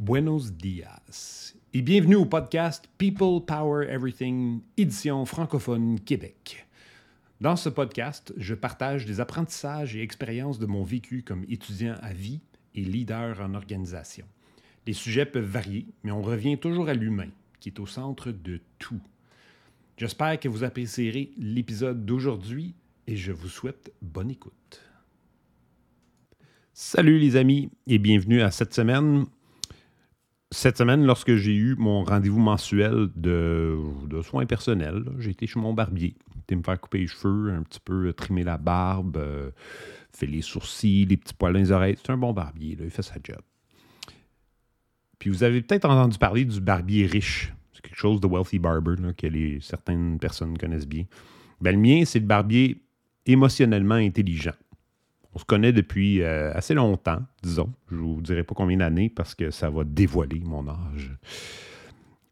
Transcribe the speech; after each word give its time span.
Buenos 0.00 0.54
dias 0.54 1.54
et 1.74 1.82
bienvenue 1.82 2.16
au 2.16 2.24
podcast 2.24 2.88
People 2.96 3.44
Power 3.46 3.86
Everything, 3.86 4.62
édition 4.78 5.26
francophone 5.26 6.00
Québec. 6.00 6.66
Dans 7.42 7.54
ce 7.54 7.68
podcast, 7.68 8.32
je 8.38 8.54
partage 8.54 9.04
des 9.04 9.20
apprentissages 9.20 9.94
et 9.94 10.00
expériences 10.00 10.58
de 10.58 10.64
mon 10.64 10.84
vécu 10.84 11.22
comme 11.22 11.44
étudiant 11.50 11.96
à 12.00 12.14
vie 12.14 12.40
et 12.74 12.80
leader 12.80 13.42
en 13.42 13.52
organisation. 13.52 14.24
Les 14.86 14.94
sujets 14.94 15.26
peuvent 15.26 15.44
varier, 15.44 15.86
mais 16.02 16.12
on 16.12 16.22
revient 16.22 16.56
toujours 16.56 16.88
à 16.88 16.94
l'humain, 16.94 17.28
qui 17.60 17.68
est 17.68 17.78
au 17.78 17.86
centre 17.86 18.32
de 18.32 18.58
tout. 18.78 19.02
J'espère 19.98 20.40
que 20.40 20.48
vous 20.48 20.64
apprécierez 20.64 21.30
l'épisode 21.36 22.06
d'aujourd'hui 22.06 22.74
et 23.06 23.16
je 23.16 23.32
vous 23.32 23.50
souhaite 23.50 23.92
bonne 24.00 24.30
écoute. 24.30 24.80
Salut 26.72 27.18
les 27.18 27.36
amis 27.36 27.68
et 27.86 27.98
bienvenue 27.98 28.40
à 28.40 28.50
cette 28.50 28.72
semaine 28.72 29.26
cette 30.52 30.78
semaine, 30.78 31.04
lorsque 31.04 31.36
j'ai 31.36 31.54
eu 31.54 31.76
mon 31.76 32.02
rendez-vous 32.02 32.40
mensuel 32.40 33.08
de, 33.14 33.78
soins 34.22 34.46
personnels, 34.46 35.04
j'ai 35.18 35.30
été 35.30 35.46
chez 35.46 35.60
mon 35.60 35.72
barbier. 35.72 36.16
J'ai 36.48 36.56
me 36.56 36.64
faire 36.64 36.80
couper 36.80 36.98
les 36.98 37.06
cheveux, 37.06 37.52
un 37.52 37.62
petit 37.62 37.78
peu 37.78 38.08
euh, 38.08 38.12
trimer 38.12 38.42
la 38.42 38.58
barbe, 38.58 39.16
euh, 39.18 39.52
faire 40.12 40.28
les 40.28 40.42
sourcils, 40.42 41.06
les 41.06 41.16
petits 41.16 41.32
poils 41.32 41.52
dans 41.52 41.60
les 41.60 41.70
oreilles. 41.70 41.96
C'est 41.96 42.10
un 42.10 42.16
bon 42.16 42.32
barbier, 42.32 42.76
il 42.80 42.90
fait 42.90 43.02
sa 43.02 43.14
job. 43.22 43.40
Puis 45.20 45.30
vous 45.30 45.44
avez 45.44 45.62
peut-être 45.62 45.84
entendu 45.84 46.18
parler 46.18 46.44
du 46.44 46.60
barbier 46.60 47.06
riche. 47.06 47.52
C'est 47.72 47.82
quelque 47.82 47.98
chose 47.98 48.20
de 48.20 48.26
wealthy 48.26 48.58
barber 48.58 48.96
que 49.16 49.60
certaines 49.60 50.18
personnes 50.18 50.58
connaissent 50.58 50.88
bien. 50.88 51.04
Ben, 51.60 51.76
le 51.76 51.80
mien, 51.80 52.02
c'est 52.04 52.18
le 52.18 52.26
barbier 52.26 52.82
émotionnellement 53.26 53.94
intelligent. 53.94 54.54
On 55.34 55.38
se 55.38 55.44
connaît 55.44 55.72
depuis 55.72 56.22
euh, 56.22 56.52
assez 56.54 56.74
longtemps, 56.74 57.22
disons. 57.42 57.72
Je 57.90 57.96
ne 57.96 58.00
vous 58.00 58.20
dirai 58.20 58.42
pas 58.42 58.54
combien 58.54 58.78
d'années 58.78 59.10
parce 59.10 59.34
que 59.34 59.50
ça 59.50 59.70
va 59.70 59.84
dévoiler 59.84 60.40
mon 60.40 60.66
âge. 60.68 61.12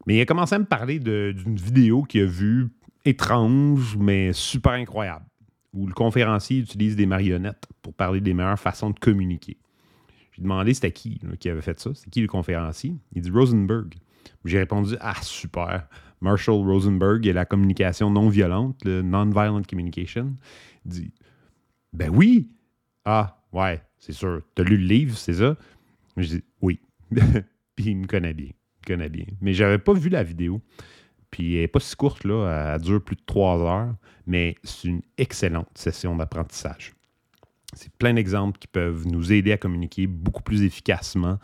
Mais 0.05 0.17
il 0.17 0.21
a 0.21 0.25
commencé 0.25 0.55
à 0.55 0.59
me 0.59 0.65
parler 0.65 0.99
d'une 0.99 1.55
vidéo 1.55 2.03
qu'il 2.03 2.23
a 2.23 2.25
vue 2.25 2.69
étrange, 3.05 3.95
mais 3.97 4.33
super 4.33 4.73
incroyable, 4.73 5.25
où 5.73 5.87
le 5.87 5.93
conférencier 5.93 6.59
utilise 6.59 6.95
des 6.95 7.05
marionnettes 7.05 7.67
pour 7.81 7.93
parler 7.93 8.19
des 8.19 8.33
meilleures 8.33 8.59
façons 8.59 8.89
de 8.89 8.99
communiquer. 8.99 9.57
J'ai 10.31 10.41
demandé 10.41 10.73
c'était 10.73 10.91
qui 10.91 11.19
qui 11.39 11.49
avait 11.49 11.61
fait 11.61 11.79
ça, 11.79 11.91
c'est 11.93 12.09
qui 12.09 12.21
le 12.21 12.27
conférencier? 12.27 12.95
Il 13.13 13.21
dit 13.21 13.31
Rosenberg. 13.31 13.95
J'ai 14.45 14.59
répondu 14.59 14.95
Ah, 14.99 15.15
super. 15.21 15.87
Marshall 16.21 16.65
Rosenberg 16.65 17.25
et 17.25 17.33
la 17.33 17.45
communication 17.45 18.09
non 18.09 18.29
violente, 18.29 18.83
le 18.83 19.01
non-violent 19.01 19.61
communication. 19.63 20.35
Il 20.85 20.91
dit 20.91 21.13
Ben 21.93 22.09
oui, 22.09 22.49
ah, 23.09 23.41
ouais, 23.53 23.81
c'est 23.97 24.13
sûr. 24.13 24.41
Tu 24.55 24.61
as 24.61 24.65
lu 24.65 24.77
le 24.77 24.85
livre, 24.85 25.17
c'est 25.17 25.33
ça? 25.33 25.55
Je 26.17 26.27
dis 26.27 26.43
Oui. 26.61 26.79
Puis 27.75 27.85
il 27.85 27.97
me 27.97 28.07
connaît 28.07 28.33
bien. 28.33 28.49
Il 28.49 28.91
me 28.91 28.95
connaît 28.95 29.09
bien. 29.09 29.25
Mais 29.41 29.53
j'avais 29.53 29.79
pas 29.79 29.93
vu 29.93 30.09
la 30.09 30.23
vidéo. 30.23 30.61
Puis 31.31 31.55
elle 31.55 31.61
n'est 31.61 31.67
pas 31.67 31.79
si 31.79 31.95
courte, 31.95 32.23
là. 32.23 32.73
Elle 32.75 32.81
dure 32.81 33.03
plus 33.03 33.15
de 33.15 33.23
trois 33.25 33.57
heures. 33.59 33.95
Mais 34.27 34.55
c'est 34.63 34.89
une 34.89 35.01
excellente 35.17 35.69
session 35.75 36.15
d'apprentissage. 36.15 36.93
C'est 37.73 37.91
plein 37.93 38.13
d'exemples 38.13 38.59
qui 38.59 38.67
peuvent 38.67 39.07
nous 39.07 39.31
aider 39.31 39.51
à 39.51 39.57
communiquer 39.57 40.07
beaucoup 40.07 40.43
plus 40.43 40.63
efficacement. 40.63 41.39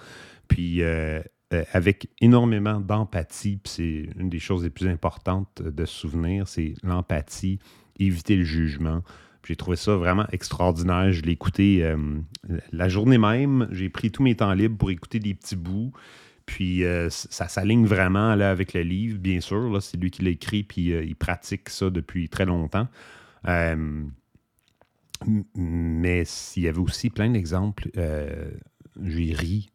Puis 0.48 0.82
euh, 0.82 1.22
euh, 1.54 1.64
avec 1.74 2.10
énormément 2.22 2.80
d'empathie. 2.80 3.60
C'est 3.66 4.10
une 4.18 4.30
des 4.30 4.40
choses 4.40 4.64
les 4.64 4.72
plus 4.72 4.88
importantes 4.88 5.62
de 5.62 5.86
se 5.86 5.94
souvenir, 5.94 6.48
c'est 6.48 6.74
l'empathie, 6.82 7.60
éviter 8.00 8.36
le 8.36 8.44
jugement. 8.44 9.04
J'ai 9.46 9.56
trouvé 9.56 9.78
ça 9.78 9.96
vraiment 9.96 10.26
extraordinaire. 10.32 11.12
Je 11.12 11.22
l'ai 11.22 11.34
écouté 11.34 11.84
euh, 11.84 11.98
la 12.72 12.90
journée 12.90 13.20
même. 13.20 13.68
J'ai 13.72 13.90
pris 13.90 14.12
tous 14.12 14.24
mes 14.24 14.36
temps 14.36 14.54
libres 14.54 14.78
pour 14.78 14.90
écouter 14.90 15.20
des 15.20 15.36
petits 15.36 15.56
bouts. 15.56 15.92
Puis 16.46 16.84
euh, 16.84 17.10
ça 17.10 17.48
s'aligne 17.48 17.86
vraiment 17.86 18.36
là, 18.36 18.52
avec 18.52 18.74
le 18.74 18.82
livre, 18.82 19.20
bien 19.20 19.40
sûr. 19.40 19.82
C'est 19.82 19.98
lui 19.98 20.12
qui 20.12 20.24
l'a 20.24 20.32
écrit, 20.32 20.64
puis 20.64 20.94
euh, 20.94 21.04
il 21.04 21.16
pratique 21.16 21.70
ça 21.70 21.90
depuis 21.90 22.28
très 22.30 22.46
longtemps. 22.46 22.88
mais 25.56 26.24
il 26.56 26.64
y 26.64 26.68
avait 26.68 26.80
aussi 26.80 27.10
plein 27.10 27.30
d'exemples. 27.30 27.90
j'ai 29.04 29.34
ri. 29.34 29.70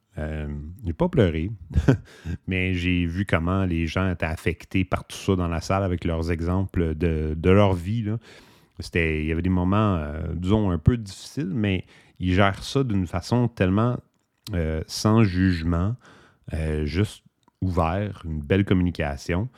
j'ai 0.84 0.92
pas 0.92 1.08
pleuré, 1.08 1.50
mais 2.46 2.74
j'ai 2.74 3.06
vu 3.06 3.24
comment 3.24 3.64
les 3.64 3.86
gens 3.86 4.10
étaient 4.10 4.26
affectés 4.26 4.84
par 4.84 5.06
tout 5.06 5.16
ça 5.16 5.36
dans 5.36 5.48
la 5.48 5.60
salle 5.60 5.82
avec 5.82 6.04
leurs 6.04 6.30
exemples 6.30 6.94
de, 6.94 7.34
de 7.36 7.50
leur 7.50 7.74
vie. 7.74 8.02
Là 8.02 8.18
il 8.94 9.26
y 9.26 9.32
avait 9.32 9.42
des 9.42 9.48
moments, 9.48 9.96
euh, 9.96 10.22
disons, 10.34 10.70
un 10.70 10.78
peu 10.78 10.96
difficiles, 10.96 11.50
mais 11.52 11.84
il 12.18 12.34
gère 12.34 12.62
ça 12.62 12.84
d'une 12.84 13.06
façon 13.06 13.48
tellement 13.48 13.98
euh, 14.54 14.82
sans 14.86 15.22
jugement, 15.22 15.96
euh, 16.52 16.84
juste 16.84 17.24
ouvert, 17.60 18.22
une 18.24 18.40
belle 18.40 18.64
communication, 18.64 19.48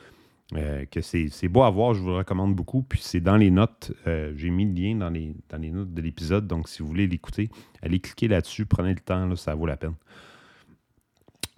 que 0.91 1.01
c'est 1.01 1.47
beau 1.47 1.63
à 1.63 1.71
voir, 1.71 1.95
je 1.95 2.01
vous 2.01 2.09
le 2.09 2.17
recommande 2.17 2.53
beaucoup. 2.53 2.83
Puis 2.83 2.99
c'est 3.01 3.21
dans 3.21 3.37
les 3.37 3.49
notes, 3.49 3.91
j'ai 4.05 4.51
mis 4.51 4.65
le 4.65 4.73
lien 4.73 4.95
dans 4.95 5.09
les, 5.09 5.35
dans 5.49 5.57
les 5.57 5.71
notes 5.71 5.91
de 5.95 6.01
l'épisode, 6.01 6.45
donc 6.45 6.69
si 6.69 6.83
vous 6.83 6.87
voulez 6.89 7.07
l'écouter, 7.07 7.49
allez 7.81 7.99
cliquer 7.99 8.27
là-dessus, 8.27 8.67
prenez 8.67 8.93
le 8.93 8.99
temps, 8.99 9.35
ça 9.35 9.55
vaut 9.55 9.65
la 9.65 9.77
peine. 9.77 9.95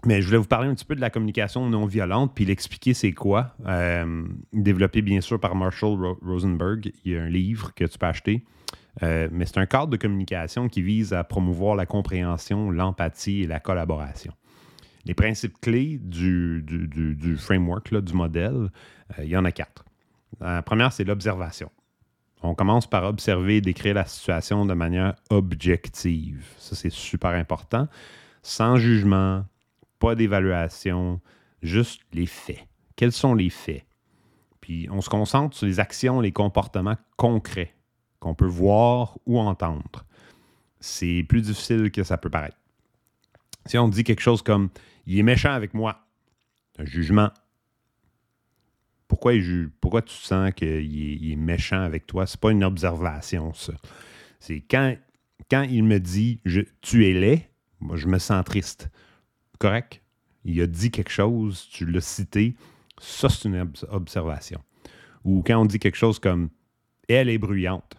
Mais 0.06 0.22
je 0.22 0.28
voulais 0.28 0.38
vous 0.38 0.46
parler 0.46 0.70
un 0.70 0.76
petit 0.76 0.86
peu 0.86 0.96
de 0.96 1.02
la 1.02 1.10
communication 1.10 1.68
non 1.68 1.88
violente, 1.88 2.34
puis 2.36 2.46
l'expliquer 2.46 2.94
c'est 2.94 3.12
quoi. 3.12 3.56
Euh, 3.66 4.24
développé 4.54 5.02
bien 5.02 5.20
sûr 5.20 5.40
par 5.40 5.56
Marshall 5.56 6.16
Rosenberg. 6.22 6.92
Il 7.04 7.12
y 7.12 7.18
a 7.18 7.24
un 7.24 7.30
livre 7.30 7.74
que 7.74 7.86
tu 7.86 7.98
peux 7.98 8.06
acheter. 8.06 8.46
Euh, 9.04 9.28
mais 9.32 9.46
c'est 9.46 9.58
un 9.58 9.66
cadre 9.66 9.88
de 9.88 9.98
communication 9.98 10.70
qui 10.70 10.82
vise 10.82 11.12
à 11.12 11.24
promouvoir 11.24 11.76
la 11.76 11.86
compréhension, 11.86 12.70
l'empathie 12.70 13.42
et 13.42 13.48
la 13.48 13.60
collaboration. 13.60 14.34
Les 15.06 15.14
principes 15.14 15.60
clés 15.60 16.00
du, 16.02 16.64
du, 16.64 17.38
framework, 17.38 17.94
du 17.94 18.14
modèle, 18.14 18.72
euh, 19.18 19.24
il 19.24 19.30
y 19.30 19.38
en 19.38 19.44
a 19.44 19.52
quatre. 19.52 19.86
La 20.40 20.62
première, 20.62 20.94
c'est 20.94 21.04
l'observation. 21.04 21.72
On 22.42 22.54
commence 22.54 22.88
par 22.88 23.06
observer 23.06 23.58
et 23.58 23.62
décrire 23.62 23.96
la 23.96 24.06
situation 24.06 24.66
de 24.66 24.74
manière 24.74 25.16
objective. 25.30 26.46
Ça, 26.58 26.76
c'est 26.76 26.92
super 26.92 27.32
important. 27.32 27.88
Sans 28.44 28.78
jugement, 28.78 29.46
pas 30.00 30.16
d'évaluation, 30.16 31.22
juste 31.62 32.02
les 32.14 32.26
faits. 32.26 32.68
Quels 32.96 33.12
sont 33.12 33.34
les 33.34 33.50
faits? 33.50 33.86
Puis 34.62 34.88
on 34.92 35.02
se 35.02 35.10
concentre 35.10 35.56
sur 35.56 35.68
les 35.68 35.80
actions, 35.80 36.22
les 36.22 36.32
comportements 36.32 36.98
concrets 37.18 37.76
qu'on 38.20 38.34
peut 38.34 38.48
voir 38.48 39.18
ou 39.26 39.40
entendre. 39.40 40.06
C'est 40.80 41.26
plus 41.28 41.42
difficile 41.42 41.92
que 41.92 42.04
ça 42.04 42.18
peut 42.18 42.30
paraître. 42.30 42.58
Si 43.66 43.78
on 43.78 43.88
dit 43.88 44.04
quelque 44.04 44.22
chose 44.22 44.42
comme 44.42 44.70
il 45.06 45.20
est 45.20 45.24
méchant 45.24 45.52
avec 45.52 45.74
moi, 45.74 46.06
un 46.78 46.86
jugement. 46.86 47.32
Pourquoi, 49.08 49.34
il 49.34 49.70
Pourquoi 49.80 50.02
tu 50.02 50.16
sens 50.16 50.52
qu'il 50.54 51.32
est, 51.32 51.36
méchant 51.36 51.82
avec 51.82 52.08
toi? 52.08 52.26
Ce 52.26 52.36
n'est 52.36 52.40
pas 52.40 52.52
une 52.52 52.64
observation, 52.64 53.54
ça. 53.54 53.74
C'est 54.40 54.62
quand, 54.70 54.96
il 55.52 55.84
me 55.84 56.00
dit 56.00 56.42
tu 56.82 57.08
es 57.08 57.14
laid, 57.14 57.50
moi 57.80 57.98
je 57.98 58.08
me 58.08 58.18
sens 58.18 58.44
triste 58.46 58.90
correct. 59.60 60.02
Il 60.44 60.60
a 60.62 60.68
dit 60.68 60.92
quelque 60.92 61.12
chose, 61.12 61.68
tu 61.72 61.86
l'as 61.86 62.02
cité, 62.02 62.56
ça 63.00 63.30
c'est 63.30 63.48
une 63.48 63.72
observation. 63.90 64.62
Ou 65.24 65.44
quand 65.46 65.60
on 65.60 65.66
dit 65.66 65.80
quelque 65.80 65.98
chose 65.98 66.20
comme 66.20 66.50
elle 67.08 67.30
est 67.30 67.38
bruyante, 67.38 67.96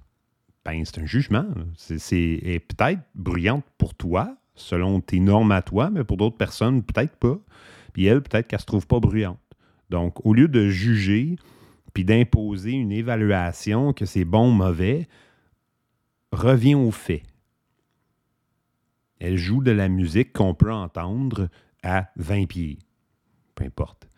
ben 0.64 0.84
c'est 0.84 1.00
un 1.00 1.06
jugement. 1.06 1.46
C'est 1.76 2.62
peut-être 2.68 3.00
bruyante 3.14 3.64
pour 3.78 3.94
toi, 3.94 4.36
selon 4.54 5.00
tes 5.00 5.20
normes 5.20 5.52
à 5.52 5.62
toi, 5.62 5.90
mais 5.90 6.04
pour 6.04 6.16
d'autres 6.16 6.36
personnes, 6.36 6.82
peut-être 6.82 7.16
pas. 7.16 7.38
Puis 7.92 8.06
elle, 8.06 8.22
peut-être 8.22 8.46
qu'elle 8.48 8.60
se 8.60 8.66
trouve 8.66 8.86
pas 8.86 9.00
bruyante. 9.00 9.40
Donc, 9.90 10.24
au 10.24 10.34
lieu 10.34 10.48
de 10.48 10.68
juger 10.68 11.36
puis 11.94 12.04
d'imposer 12.04 12.72
une 12.72 12.92
évaluation 12.92 13.92
que 13.92 14.04
c'est 14.04 14.24
bon 14.24 14.50
ou 14.50 14.52
mauvais, 14.52 15.08
reviens 16.30 16.78
aux 16.78 16.90
faits. 16.90 17.22
Elle 19.18 19.36
joue 19.36 19.62
de 19.62 19.70
la 19.70 19.88
musique 19.88 20.32
qu'on 20.32 20.54
peut 20.54 20.72
entendre 20.72 21.48
à 21.82 22.08
20 22.16 22.46
pieds. 22.46 22.78
Peu 23.54 23.64
importe. 23.64 24.08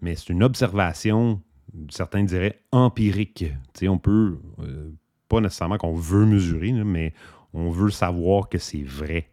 Mais 0.00 0.16
c'est 0.16 0.30
une 0.30 0.42
observation, 0.42 1.40
certains 1.88 2.24
diraient 2.24 2.60
empirique. 2.72 3.44
on 3.82 3.98
peut, 3.98 4.38
euh, 4.60 4.90
pas 5.28 5.40
nécessairement 5.40 5.78
qu'on 5.78 5.94
veut 5.94 6.26
mesurer, 6.26 6.72
mais 6.72 7.14
on 7.54 7.70
veut 7.70 7.90
savoir 7.90 8.48
que 8.48 8.58
c'est 8.58 8.82
vrai. 8.82 9.30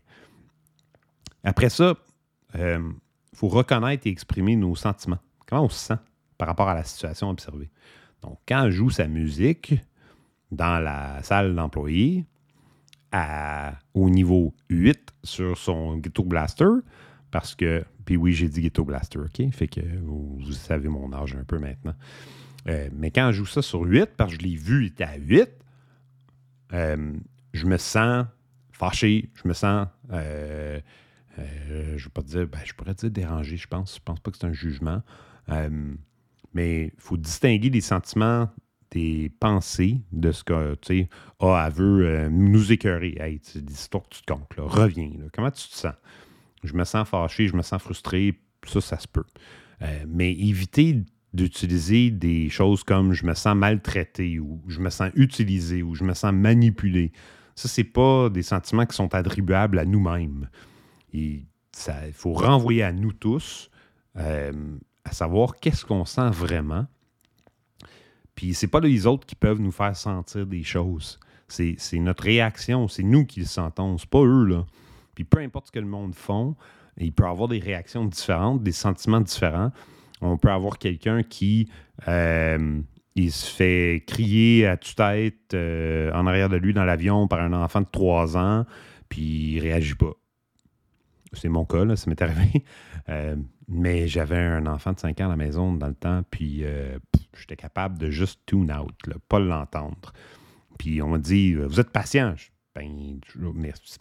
Après 1.43 1.69
ça, 1.69 1.95
il 2.53 2.61
euh, 2.61 2.89
faut 3.33 3.47
reconnaître 3.47 4.07
et 4.07 4.09
exprimer 4.09 4.55
nos 4.55 4.75
sentiments. 4.75 5.19
Comment 5.45 5.65
on 5.65 5.69
se 5.69 5.87
sent 5.87 5.99
par 6.37 6.47
rapport 6.47 6.69
à 6.69 6.75
la 6.75 6.83
situation 6.83 7.29
observée? 7.29 7.69
Donc, 8.21 8.39
quand 8.47 8.65
elle 8.65 8.71
joue 8.71 8.89
sa 8.89 9.07
musique 9.07 9.75
dans 10.51 10.79
la 10.83 11.23
salle 11.23 11.55
d'employés, 11.55 12.25
au 13.93 14.09
niveau 14.09 14.53
8 14.69 15.13
sur 15.23 15.57
son 15.57 15.97
Ghetto 15.97 16.23
Blaster. 16.23 16.69
Parce 17.31 17.55
que, 17.55 17.85
puis 18.05 18.17
oui, 18.17 18.33
j'ai 18.33 18.49
dit 18.49 18.61
Ghetto 18.61 18.83
Blaster, 18.83 19.19
OK? 19.19 19.51
Fait 19.51 19.67
que 19.67 19.81
vous, 20.01 20.51
savez 20.51 20.89
mon 20.89 21.13
âge 21.13 21.35
un 21.35 21.43
peu 21.43 21.59
maintenant. 21.59 21.93
Euh, 22.67 22.89
mais 22.93 23.11
quand 23.11 23.31
je 23.31 23.37
joue 23.37 23.45
ça 23.45 23.61
sur 23.61 23.81
8, 23.81 24.11
parce 24.17 24.33
que 24.33 24.39
je 24.41 24.47
l'ai 24.47 24.55
vu, 24.55 24.85
il 24.85 24.87
était 24.87 25.03
à 25.03 25.15
8, 25.15 25.49
euh, 26.73 27.13
je 27.53 27.65
me 27.65 27.77
sens 27.77 28.25
fâché, 28.71 29.29
je 29.35 29.47
me 29.47 29.53
sens 29.53 29.87
euh, 30.11 30.79
je 31.37 32.05
ne 32.05 32.09
pas 32.09 32.21
dire, 32.21 32.47
ben, 32.47 32.59
je 32.65 32.73
pourrais 32.73 32.93
dire 32.93 33.11
déranger, 33.11 33.57
je 33.57 33.67
pense. 33.67 33.95
Je 33.95 34.01
pense 34.03 34.19
pas 34.19 34.31
que 34.31 34.37
c'est 34.37 34.47
un 34.47 34.53
jugement. 34.53 35.01
mais 36.53 36.85
il 36.87 37.01
faut 37.01 37.17
distinguer 37.17 37.69
les 37.69 37.81
sentiments 37.81 38.49
des 38.91 39.31
pensées 39.39 40.01
de 40.11 40.31
ce 40.31 40.43
que, 40.43 40.75
tu 40.75 41.01
sais, 41.01 41.09
ah, 41.39 41.65
elle 41.67 41.73
veut 41.73 42.29
nous 42.29 42.71
écœurer. 42.71 43.15
Hey, 43.19 43.39
c'est 43.43 43.67
l'histoire 43.67 44.03
que 44.03 44.15
tu 44.15 44.21
te 44.21 44.33
comptes, 44.33 44.55
là. 44.57 44.63
Reviens, 44.65 45.11
Comment 45.33 45.51
tu 45.51 45.67
te 45.67 45.75
sens? 45.75 45.93
Je 46.63 46.73
me 46.73 46.83
sens 46.83 47.07
fâché, 47.07 47.47
je 47.47 47.55
me 47.55 47.61
sens 47.61 47.81
frustré, 47.81 48.39
ça, 48.67 48.81
ça 48.81 48.99
se 48.99 49.07
peut. 49.07 49.25
mais 50.07 50.33
éviter 50.33 51.03
d'utiliser 51.33 52.09
des 52.09 52.49
choses 52.49 52.83
comme 52.83 53.13
je 53.13 53.25
me 53.25 53.33
sens 53.33 53.55
maltraité 53.55 54.39
ou 54.39 54.61
je 54.67 54.79
me 54.79 54.89
sens 54.89 55.11
utilisé 55.15 55.83
ou 55.83 55.95
je 55.95 56.03
me 56.03 56.13
sens 56.13 56.33
manipulé. 56.33 57.11
Ça, 57.55 57.67
ce 57.67 57.81
pas 57.81 58.29
des 58.29 58.41
sentiments 58.41 58.85
qui 58.85 58.95
sont 58.95 59.13
attribuables 59.13 59.79
à 59.79 59.85
nous-mêmes. 59.85 60.49
Il 61.13 61.45
faut 62.13 62.33
renvoyer 62.33 62.83
à 62.83 62.91
nous 62.91 63.13
tous, 63.13 63.69
euh, 64.17 64.51
à 65.03 65.11
savoir 65.11 65.55
qu'est-ce 65.59 65.85
qu'on 65.85 66.05
sent 66.05 66.29
vraiment. 66.31 66.87
Puis 68.39 68.53
c'est 68.53 68.67
pas 68.67 68.79
les 68.79 69.05
autres 69.05 69.27
qui 69.27 69.35
peuvent 69.35 69.59
nous 69.59 69.73
faire 69.73 69.93
sentir 69.97 70.47
des 70.47 70.63
choses. 70.63 71.19
C'est 71.49 71.75
notre 71.95 72.23
réaction, 72.23 72.87
c'est 72.87 73.03
nous 73.03 73.25
qui 73.25 73.41
le 73.41 73.45
sentons, 73.45 73.97
c'est 73.97 74.09
pas 74.09 74.21
eux. 74.23 74.45
Là. 74.45 74.65
Puis 75.13 75.25
peu 75.25 75.39
importe 75.39 75.67
ce 75.67 75.71
que 75.73 75.79
le 75.79 75.85
monde 75.85 76.15
font, 76.15 76.55
il 76.95 77.11
peut 77.11 77.25
avoir 77.25 77.49
des 77.49 77.59
réactions 77.59 78.05
différentes, 78.05 78.63
des 78.63 78.71
sentiments 78.71 79.19
différents. 79.19 79.73
On 80.21 80.37
peut 80.37 80.51
avoir 80.51 80.77
quelqu'un 80.77 81.21
qui 81.21 81.67
euh, 82.07 82.79
il 83.13 83.29
se 83.29 83.45
fait 83.45 84.05
crier 84.07 84.67
à 84.67 84.77
tue-tête 84.77 85.53
euh, 85.53 86.09
en 86.13 86.25
arrière 86.25 86.47
de 86.47 86.55
lui 86.55 86.73
dans 86.73 86.85
l'avion 86.85 87.27
par 87.27 87.41
un 87.41 87.51
enfant 87.51 87.81
de 87.81 87.87
3 87.91 88.37
ans, 88.37 88.65
puis 89.09 89.55
il 89.55 89.59
réagit 89.59 89.95
pas. 89.95 90.13
C'est 91.33 91.49
mon 91.49 91.65
cas, 91.65 91.83
là, 91.83 91.97
ça 91.97 92.09
m'est 92.09 92.21
arrivé. 92.21 92.63
Euh, 93.07 93.35
mais 93.67 94.07
j'avais 94.07 94.37
un 94.37 94.67
enfant 94.67 94.93
de 94.93 94.99
5 94.99 95.19
ans 95.21 95.25
à 95.25 95.29
la 95.29 95.35
maison 95.35 95.73
dans 95.73 95.87
le 95.87 95.95
temps, 95.95 96.21
puis 96.29 96.63
j'étais 97.37 97.55
capable 97.55 97.97
de 97.97 98.09
juste 98.09 98.41
tune 98.45 98.71
out, 98.71 98.95
là, 99.07 99.15
pas 99.27 99.39
l'entendre. 99.39 100.13
Puis 100.77 101.01
on 101.01 101.09
m'a 101.09 101.17
dit 101.17 101.53
Vous 101.53 101.79
êtes 101.79 101.91
patient. 101.91 102.35
Ben, 102.75 103.19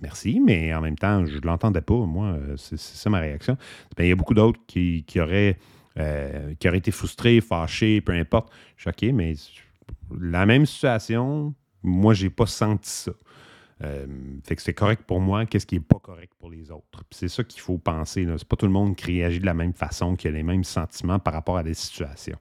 merci, 0.00 0.40
mais 0.44 0.72
en 0.75 0.80
même 0.80 0.96
temps, 0.96 1.25
je 1.26 1.38
ne 1.38 1.46
l'entendais 1.46 1.80
pas. 1.80 1.94
Moi, 1.94 2.38
c'est 2.56 2.78
ça 2.78 3.10
ma 3.10 3.19
réaction. 3.19 3.56
Ben, 3.96 4.04
il 4.04 4.08
y 4.10 4.12
a 4.12 4.16
beaucoup 4.16 4.34
d'autres 4.34 4.60
qui, 4.66 5.04
qui 5.04 5.20
auraient 5.20 5.58
euh, 5.98 6.54
qui 6.60 6.69
aurait 6.69 6.78
été 6.78 6.92
frustré, 6.92 7.40
fâché, 7.40 8.00
peu 8.00 8.12
importe. 8.12 8.52
Choqué, 8.76 9.10
mais 9.10 9.34
la 10.20 10.46
même 10.46 10.64
situation, 10.64 11.54
moi, 11.82 12.14
j'ai 12.14 12.30
pas 12.30 12.46
senti 12.46 12.88
ça. 12.88 13.12
Euh, 13.82 14.06
fait 14.44 14.54
que 14.54 14.62
c'est 14.62 14.75
correct 14.75 15.02
pour 15.06 15.20
moi, 15.20 15.46
qu'est-ce 15.46 15.66
qui 15.66 15.75
n'est 15.75 15.80
pas 15.80 15.98
correct 15.98 16.32
pour 16.38 16.50
les 16.50 16.70
autres? 16.70 17.02
C'est 17.10 17.28
ça 17.28 17.42
qu'il 17.42 17.60
faut 17.60 17.78
penser. 17.78 18.25
Ce 18.25 18.28
n'est 18.28 18.36
pas 18.48 18.56
tout 18.56 18.66
le 18.66 18.72
monde 18.72 18.94
qui 18.94 19.06
réagit 19.06 19.40
de 19.40 19.46
la 19.46 19.54
même 19.54 19.72
façon, 19.72 20.14
qui 20.14 20.28
a 20.28 20.30
les 20.30 20.44
mêmes 20.44 20.62
sentiments 20.62 21.19
par 21.19 21.32
rapport 21.32 21.56
à 21.56 21.64
des 21.64 21.75
situations. 21.75 22.38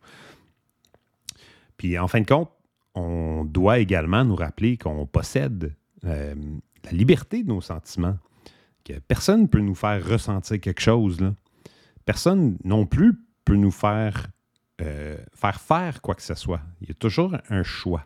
Puis 1.78 1.98
en 1.98 2.08
fin 2.08 2.22
de 2.22 2.26
compte, 2.26 2.52
on 2.96 3.46
doit 3.46 3.80
également 3.80 4.26
nous 4.26 4.36
rappeler 4.36 4.78
qu'on 4.78 5.06
possède 5.06 5.76
euh, 6.06 6.36
la 6.86 6.92
liberté 6.92 7.44
de 7.44 7.50
nos 7.50 7.62
sentiments. 7.62 8.18
Que 8.84 8.94
personne 9.00 9.44
ne 9.44 9.48
peut 9.48 9.60
nous 9.60 9.76
faire 9.76 10.06
ressentir 10.06 10.60
quelque 10.60 10.82
chose. 10.82 11.20
Personne 12.06 12.58
non 12.64 12.86
plus 12.86 13.20
peut 13.46 13.56
nous 13.56 13.72
faire, 13.72 14.28
euh, 14.82 15.18
faire 15.34 15.60
faire 15.60 16.02
quoi 16.02 16.16
que 16.16 16.22
ce 16.22 16.36
soit. 16.36 16.62
Il 16.82 16.88
y 16.88 16.92
a 16.92 16.96
toujours 16.96 17.36
un 17.50 17.64
choix. 17.64 18.06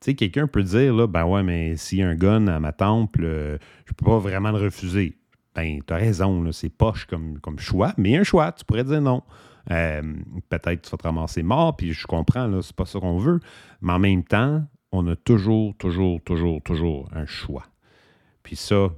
Tu 0.00 0.06
sais, 0.06 0.14
quelqu'un 0.14 0.46
peut 0.46 0.62
dire, 0.62 0.94
là, 0.94 1.06
ben 1.06 1.24
ouais, 1.24 1.42
mais 1.42 1.76
s'il 1.76 1.98
y 1.98 2.02
a 2.02 2.08
un 2.08 2.14
gun 2.14 2.46
à 2.48 2.58
ma 2.58 2.72
temple, 2.72 3.24
euh, 3.24 3.58
je 3.86 3.92
peux 3.92 4.04
pas 4.04 4.18
vraiment 4.18 4.50
le 4.50 4.58
refuser. 4.58 5.18
Ben, 5.54 5.80
tu 5.86 5.92
as 5.92 5.96
raison, 5.96 6.50
c'est 6.52 6.70
poche 6.70 7.06
comme, 7.06 7.38
comme 7.40 7.58
choix, 7.58 7.92
mais 7.98 8.16
un 8.16 8.24
choix, 8.24 8.52
tu 8.52 8.64
pourrais 8.64 8.84
dire 8.84 9.02
non. 9.02 9.22
Euh, 9.70 10.02
peut-être 10.48 10.82
tu 10.82 10.90
vas 10.90 10.96
te 10.96 11.02
ramasser 11.04 11.42
mort, 11.42 11.76
puis 11.76 11.92
je 11.92 12.06
comprends, 12.06 12.62
c'est 12.62 12.74
pas 12.74 12.86
ça 12.86 12.98
qu'on 12.98 13.18
veut. 13.18 13.40
Mais 13.80 13.92
en 13.92 13.98
même 13.98 14.24
temps, 14.24 14.64
on 14.92 15.06
a 15.06 15.16
toujours, 15.16 15.74
toujours, 15.76 16.20
toujours, 16.22 16.62
toujours 16.62 17.08
un 17.14 17.26
choix. 17.26 17.64
Puis 18.42 18.56
ça, 18.56 18.88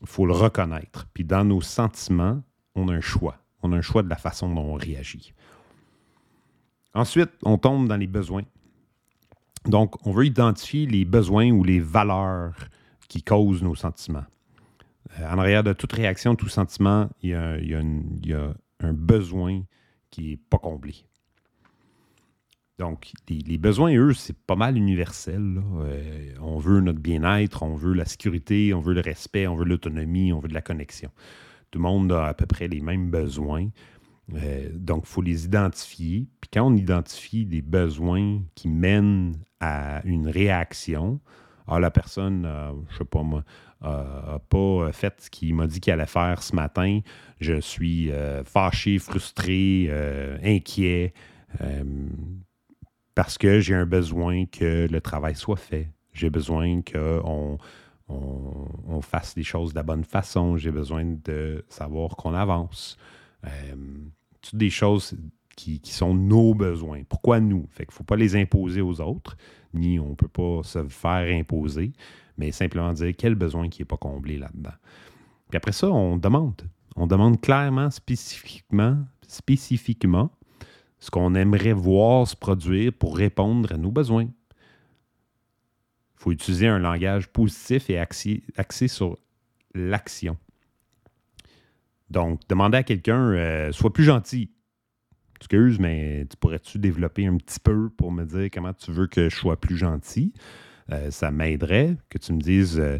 il 0.00 0.06
faut 0.06 0.26
le 0.26 0.32
reconnaître. 0.32 1.06
Puis 1.14 1.24
dans 1.24 1.44
nos 1.44 1.60
sentiments, 1.60 2.42
on 2.74 2.88
a 2.88 2.94
un 2.94 3.00
choix. 3.00 3.36
On 3.62 3.72
a 3.72 3.76
un 3.76 3.82
choix 3.82 4.02
de 4.02 4.08
la 4.08 4.16
façon 4.16 4.52
dont 4.52 4.62
on 4.62 4.74
réagit. 4.74 5.32
Ensuite, 6.94 7.30
on 7.44 7.58
tombe 7.58 7.88
dans 7.88 7.96
les 7.96 8.06
besoins. 8.06 8.44
Donc, 9.66 10.06
on 10.06 10.12
veut 10.12 10.26
identifier 10.26 10.86
les 10.86 11.04
besoins 11.04 11.50
ou 11.50 11.62
les 11.62 11.80
valeurs 11.80 12.54
qui 13.08 13.22
causent 13.22 13.62
nos 13.62 13.74
sentiments. 13.74 14.24
Euh, 15.18 15.28
en 15.28 15.38
arrière 15.38 15.64
de 15.64 15.72
toute 15.72 15.92
réaction, 15.92 16.36
tout 16.36 16.48
sentiment, 16.48 17.08
il 17.22 17.30
y 17.30 17.34
a, 17.34 18.54
un 18.82 18.92
besoin 18.94 19.62
qui 20.10 20.30
n'est 20.30 20.36
pas 20.36 20.58
comblé. 20.58 20.94
Donc, 22.78 23.12
les, 23.28 23.58
besoins, 23.58 23.94
eux, 23.94 24.14
c'est 24.14 24.36
pas 24.36 24.56
mal 24.56 24.78
universel. 24.78 25.60
Euh, 25.80 26.32
on 26.40 26.56
veut 26.56 26.80
notre 26.80 26.98
bien-être, 26.98 27.62
on 27.62 27.74
veut 27.74 27.92
la 27.92 28.06
sécurité, 28.06 28.72
on 28.72 28.80
veut 28.80 28.94
le 28.94 29.02
respect, 29.02 29.46
on 29.46 29.54
veut 29.54 29.66
l'autonomie, 29.66 30.32
on 30.32 30.38
veut 30.38 30.48
de 30.48 30.54
la 30.54 30.62
connexion. 30.62 31.10
Tout 31.70 31.78
le 31.78 31.82
monde 31.82 32.10
a 32.10 32.28
à 32.28 32.34
peu 32.34 32.46
près 32.46 32.68
les 32.68 32.80
mêmes 32.80 33.10
besoins. 33.10 33.68
Euh, 34.34 34.70
donc, 34.72 35.02
il 35.04 35.08
faut 35.08 35.20
les 35.20 35.44
identifier. 35.44 36.26
Puis 36.40 36.50
quand 36.54 36.66
on 36.66 36.74
identifie 36.74 37.44
des 37.44 37.60
besoins 37.60 38.40
qui 38.54 38.68
mènent 38.68 39.36
à 39.60 40.00
une 40.06 40.28
réaction, 40.28 41.20
ah, 41.66 41.80
la 41.80 41.90
personne, 41.90 42.48
je 42.88 42.94
ne 42.94 42.98
sais 42.98 43.04
pas 43.04 43.22
moi, 43.22 43.44
n'a 43.82 44.40
pas 44.48 44.92
fait 44.92 45.14
ce 45.20 45.30
qu'il 45.30 45.54
m'a 45.54 45.66
dit 45.66 45.80
qu'il 45.80 45.92
allait 45.92 46.06
faire 46.06 46.42
ce 46.42 46.54
matin. 46.54 47.00
Je 47.40 47.60
suis 47.60 48.10
euh, 48.10 48.44
fâché, 48.44 48.98
frustré, 48.98 49.86
euh, 49.88 50.38
inquiet, 50.42 51.14
parce 53.14 53.38
que 53.38 53.60
j'ai 53.60 53.74
un 53.74 53.86
besoin 53.86 54.46
que 54.46 54.86
le 54.90 55.00
travail 55.00 55.34
soit 55.34 55.56
fait. 55.56 55.88
J'ai 56.12 56.30
besoin 56.30 56.82
qu'on 56.82 57.58
on, 58.08 59.00
fasse 59.00 59.36
les 59.36 59.42
choses 59.42 59.70
de 59.70 59.76
la 59.76 59.82
bonne 59.82 60.04
façon. 60.04 60.56
J'ai 60.56 60.70
besoin 60.70 61.04
de 61.04 61.64
savoir 61.68 62.16
qu'on 62.16 62.34
avance. 62.34 62.96
Euh, 63.44 63.74
toutes 64.40 64.56
des 64.56 64.70
choses 64.70 65.16
qui, 65.56 65.80
sont 65.84 66.14
nos 66.14 66.54
besoins. 66.54 67.02
Pourquoi 67.08 67.40
nous? 67.40 67.66
Fait 67.70 67.84
qu'il 67.84 67.92
ne 67.92 67.96
faut 67.96 68.04
pas 68.04 68.16
les 68.16 68.36
imposer 68.36 68.80
aux 68.80 69.00
autres, 69.00 69.36
ni 69.74 69.98
on 69.98 70.10
ne 70.10 70.14
peut 70.14 70.28
pas 70.28 70.62
se 70.62 70.84
faire 70.88 71.38
imposer, 71.38 71.92
mais 72.40 72.52
simplement 72.52 72.92
dire 72.94 73.12
quel 73.16 73.34
besoin 73.34 73.68
qui 73.68 73.82
n'est 73.82 73.86
pas 73.86 73.98
comblé 73.98 74.38
là-dedans. 74.38 74.72
Puis 75.50 75.58
après 75.58 75.72
ça, 75.72 75.88
on 75.90 76.16
demande. 76.16 76.62
On 76.96 77.06
demande 77.06 77.40
clairement, 77.40 77.90
spécifiquement, 77.90 78.96
spécifiquement 79.28 80.30
ce 80.98 81.10
qu'on 81.10 81.34
aimerait 81.34 81.74
voir 81.74 82.26
se 82.26 82.34
produire 82.34 82.94
pour 82.94 83.16
répondre 83.16 83.72
à 83.72 83.76
nos 83.76 83.90
besoins. 83.90 84.24
Il 84.24 86.22
faut 86.22 86.32
utiliser 86.32 86.66
un 86.66 86.78
langage 86.78 87.28
positif 87.28 87.90
et 87.90 87.98
axé, 87.98 88.42
sur 88.88 89.18
l'action. 89.74 90.36
Donc, 92.08 92.40
demander 92.48 92.78
à 92.78 92.82
quelqu'un, 92.82 93.32
euh, 93.32 93.72
sois 93.72 93.92
plus 93.92 94.04
gentil. 94.04 94.50
Excuse, 95.36 95.78
mais 95.78 96.26
tu 96.28 96.36
pourrais-tu 96.38 96.78
développer 96.78 97.26
un 97.26 97.36
petit 97.36 97.60
peu 97.60 97.90
pour 97.90 98.12
me 98.12 98.24
dire 98.24 98.48
comment 98.52 98.74
tu 98.74 98.92
veux 98.92 99.06
que 99.06 99.28
je 99.28 99.36
sois 99.36 99.58
plus 99.58 99.76
gentil? 99.76 100.32
Euh, 100.90 101.10
ça 101.10 101.30
m'aiderait 101.30 101.96
que 102.08 102.18
tu 102.18 102.32
me 102.32 102.40
dises, 102.40 102.80
euh, 102.80 102.98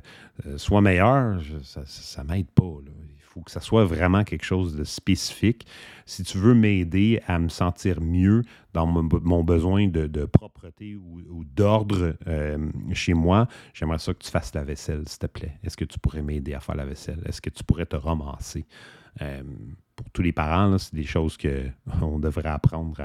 sois 0.57 0.81
meilleur. 0.81 1.41
ça 1.63 2.25
m'aide 2.25 2.51
pas. 2.51 2.79
Là 2.85 2.93
faut 3.31 3.43
que 3.43 3.51
ça 3.51 3.61
soit 3.61 3.85
vraiment 3.85 4.25
quelque 4.25 4.45
chose 4.45 4.75
de 4.75 4.83
spécifique. 4.83 5.65
Si 6.05 6.25
tu 6.25 6.37
veux 6.37 6.55
m'aider 6.55 7.23
à 7.29 7.39
me 7.39 7.49
sentir 7.49 8.01
mieux 8.01 8.43
dans 8.73 8.87
mon, 8.87 9.45
besoin 9.45 9.87
de, 9.87 10.25
propreté 10.25 10.97
ou, 10.97 11.45
d'ordre 11.45 12.17
euh, 12.27 12.71
chez 12.93 13.15
moi, 13.15 13.47
j'aimerais 13.73 13.99
ça 13.99 14.13
que 14.15 14.19
tu 14.19 14.31
fasses 14.31 14.53
la 14.55 14.65
vaisselle, 14.65 15.05
s'il 15.07 15.21
te 15.21 15.27
plaît. 15.27 15.59
Est-ce 15.63 15.77
que 15.77 15.85
tu 15.85 15.99
pourrais 16.01 16.23
m'aider 16.23 16.55
à 16.55 16.61
faire 16.61 16.75
la 16.75 16.85
vaisselle? 16.85 17.23
Est-ce 17.25 17.41
que 17.41 17.51
tu 17.51 17.63
pourrais 17.63 17.87
te 17.87 17.97
ramasser? 17.97 18.67
Euh, 19.23 19.43
pour 19.95 20.11
tous 20.11 20.23
les 20.23 20.33
parents, 20.33 20.77
c'est 20.79 20.95
des 20.95 21.05
choses 21.05 21.39
qu'on 21.39 22.19
devrait 22.19 22.49
apprendre 22.49 23.01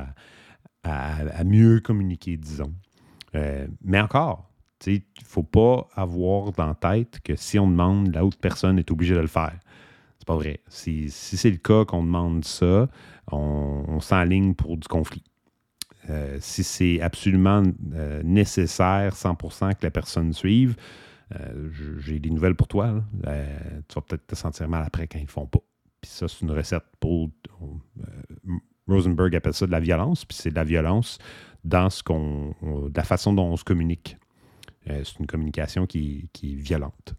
à, 0.83 1.43
mieux 1.43 1.81
communiquer, 1.81 2.35
disons. 2.35 2.73
Euh, 3.35 3.67
mais 3.83 3.99
encore, 3.99 4.49
il 4.85 4.93
ne 4.93 5.25
faut 5.25 5.43
pas 5.43 5.87
avoir 5.95 6.51
dans 6.51 6.73
tête 6.73 7.19
que 7.23 7.35
si 7.35 7.57
on 7.59 7.69
demande, 7.69 8.13
la 8.13 8.25
autre 8.25 8.37
personne 8.37 8.77
est 8.77 8.91
obligée 8.91 9.15
de 9.15 9.21
le 9.21 9.27
faire 9.27 9.57
pas 10.25 10.35
vrai. 10.35 10.59
Si, 10.67 11.09
c'est 11.09 11.49
le 11.49 11.57
cas 11.57 11.85
qu'on 11.85 12.03
demande 12.03 12.43
ça, 12.43 12.89
on, 13.31 13.99
s'enligne 14.01 14.53
pour 14.55 14.77
du 14.77 14.87
conflit. 14.87 15.23
Euh, 16.09 16.37
si 16.39 16.63
c'est 16.63 17.01
absolument 17.01 17.63
euh, 17.93 18.21
nécessaire, 18.23 19.15
100% 19.15 19.75
que 19.75 19.83
la 19.83 19.91
personne 19.91 20.33
suive, 20.33 20.75
euh, 21.33 21.69
j'ai 21.99 22.19
des 22.19 22.29
nouvelles 22.29 22.55
pour 22.55 22.67
toi. 22.67 23.03
tu 23.23 23.95
vas 23.95 24.01
peut-être 24.01 24.27
te 24.27 24.35
sentir 24.35 24.67
mal 24.67 24.83
après 24.85 25.07
quand 25.07 25.17
ils 25.17 25.23
ne 25.23 25.29
font 25.29 25.47
pas. 25.47 25.61
Puis 26.01 26.11
ça, 26.11 26.27
c'est 26.27 26.41
une 26.41 26.51
recette 26.51 26.83
pour. 26.99 27.29
Rosenberg 28.87 29.35
appelle 29.35 29.53
ça 29.55 29.65
de 29.65 29.71
la 29.71 29.79
violence, 29.79 30.25
puis 30.25 30.37
c'est 30.39 30.51
de 30.51 30.55
la 30.55 30.63
violence 30.63 31.17
dans 31.63 31.89
ce 31.89 32.03
qu'on, 32.03 32.53
la 32.95 33.03
façon 33.03 33.33
dont 33.33 33.47
on 33.47 33.57
se 33.57 33.63
communique. 33.63 34.17
C'est 34.87 35.19
une 35.19 35.27
communication 35.27 35.85
qui, 35.85 36.29
qui 36.33 36.53
est 36.53 36.55
violente. 36.55 37.15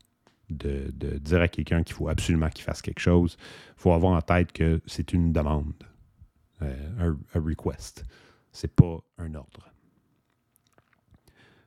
de, 0.51 1.19
dire 1.19 1.41
à 1.41 1.49
quelqu'un 1.49 1.83
qu'il 1.83 1.95
faut 1.95 2.09
absolument 2.09 2.49
qu'il 2.51 2.65
fasse 2.65 2.83
quelque 2.83 3.01
chose. 3.01 3.37
Il 3.77 3.81
faut 3.81 3.93
avoir 3.93 4.13
en 4.13 4.23
tête 4.23 4.53
que 4.53 4.81
c'est 4.87 5.13
une 5.13 5.33
demande, 5.33 5.73
euh, 6.63 7.15
un, 7.35 7.41
request. 7.41 8.05
C'est 8.53 8.75
pas 8.75 8.99
un 9.19 9.35
ordre. 9.35 9.71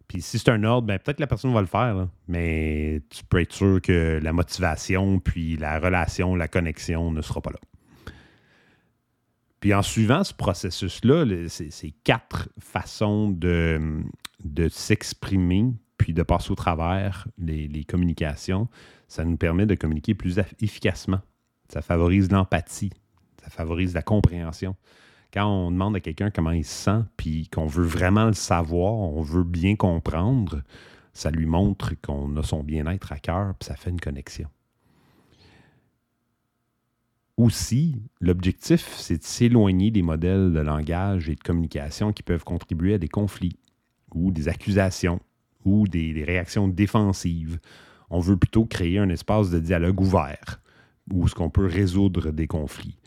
Puis 0.07 0.21
si 0.23 0.39
c'est 0.39 0.49
un 0.49 0.63
ordre, 0.63 0.87
ben 0.87 0.97
peut-être 0.97 1.17
que 1.17 1.21
la 1.21 1.27
personne 1.27 1.53
va 1.53 1.61
le 1.61 1.67
faire, 1.67 2.07
mais 2.27 3.03
tu 3.09 3.23
peux 3.23 3.41
être 3.41 3.53
sûr 3.53 3.79
que 3.79 4.19
la 4.21 4.33
motivation, 4.33 5.19
puis 5.19 5.55
la 5.55 5.79
relation, 5.79 6.35
la 6.35 6.47
connexion 6.47 7.11
ne 7.11 7.21
sera 7.21 7.41
pas 7.41 7.51
là. 7.51 7.59
Puis 9.59 9.73
en 9.73 9.83
suivant 9.83 10.23
ce 10.23 10.33
processus-là, 10.33 11.25
ces 11.47 11.91
quatre 12.03 12.49
façons 12.59 13.29
de, 13.29 14.01
de 14.43 14.67
s'exprimer, 14.69 15.73
puis 15.99 16.13
de 16.13 16.23
passer 16.23 16.51
au 16.51 16.55
travers 16.55 17.27
les, 17.37 17.83
communications, 17.83 18.67
ça 19.07 19.23
nous 19.23 19.37
permet 19.37 19.67
de 19.67 19.75
communiquer 19.75 20.15
plus 20.15 20.39
efficacement. 20.59 21.19
Ça 21.67 21.83
favorise 21.83 22.31
l'empathie, 22.31 22.91
ça 23.43 23.51
favorise 23.51 23.93
la 23.93 24.01
compréhension. 24.01 24.75
Quand 25.31 25.45
on 25.45 25.69
demande 25.69 25.95
à 25.95 25.99
quelqu'un 25.99 26.31
comment 26.31 26.49
il 26.49 26.65
se 26.65 26.85
sent, 26.85 27.03
puis 27.15 27.47
qu'on 27.49 27.67
veut 27.67 27.85
vraiment 27.85 28.25
le 28.25 28.33
savoir, 28.33 28.93
on 28.93 29.21
veut 29.21 29.43
bien 29.43 29.75
comprendre, 29.75 30.63
ça 31.13 31.29
lui 31.29 31.45
montre 31.45 31.93
qu'on 32.01 32.35
a 32.37 32.41
son 32.41 32.63
bien-être 32.63 33.11
à 33.11 33.19
cœur, 33.19 33.53
puis 33.59 33.67
ça 33.67 33.75
fait 33.75 33.91
une 33.91 34.01
connexion 34.01 34.49
aussi, 37.39 38.01
l'objectif, 38.19 38.93
c'est 38.97 39.17
de 39.17 39.23
s'éloigner 39.23 39.91
des 39.91 40.01
modèles 40.01 40.51
de 40.51 40.59
langage 40.59 41.29
et 41.29 41.35
de 41.35 41.39
communication 41.39 42.11
qui 42.11 42.21
peuvent 42.21 42.43
contribuer 42.43 42.95
à 42.95 42.97
des 42.97 43.07
conflits 43.07 43.57
ou 44.13 44.31
des 44.31 44.49
accusations 44.49 45.21
ou 45.65 45.87
des, 45.87 46.23
réactions 46.25 46.67
défensives. 46.67 47.59
On 48.09 48.19
veut 48.19 48.37
plutôt 48.37 48.65
créer 48.65 48.99
un 48.99 49.09
espace 49.09 49.49
de 49.49 49.59
dialogue 49.59 50.01
ouvert 50.01 50.61
où 51.11 51.27
ce 51.27 51.35
qu'on 51.35 51.49
peut 51.49 51.65
résoudre 51.65 52.31
des 52.31 52.47
conflits. 52.47 52.97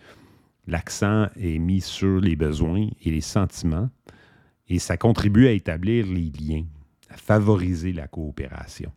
L'accent 0.66 1.26
est 1.36 1.58
mis 1.58 1.80
sur 1.80 2.20
les 2.20 2.36
besoins 2.36 2.88
et 3.02 3.10
les 3.10 3.20
sentiments 3.20 3.90
et 4.68 4.78
ça 4.78 4.96
contribue 4.96 5.46
à 5.46 5.52
établir 5.52 6.06
les 6.06 6.30
liens, 6.30 6.64
à 7.10 7.16
favoriser 7.16 7.92
la 7.92 8.06
coopération. 8.08 8.92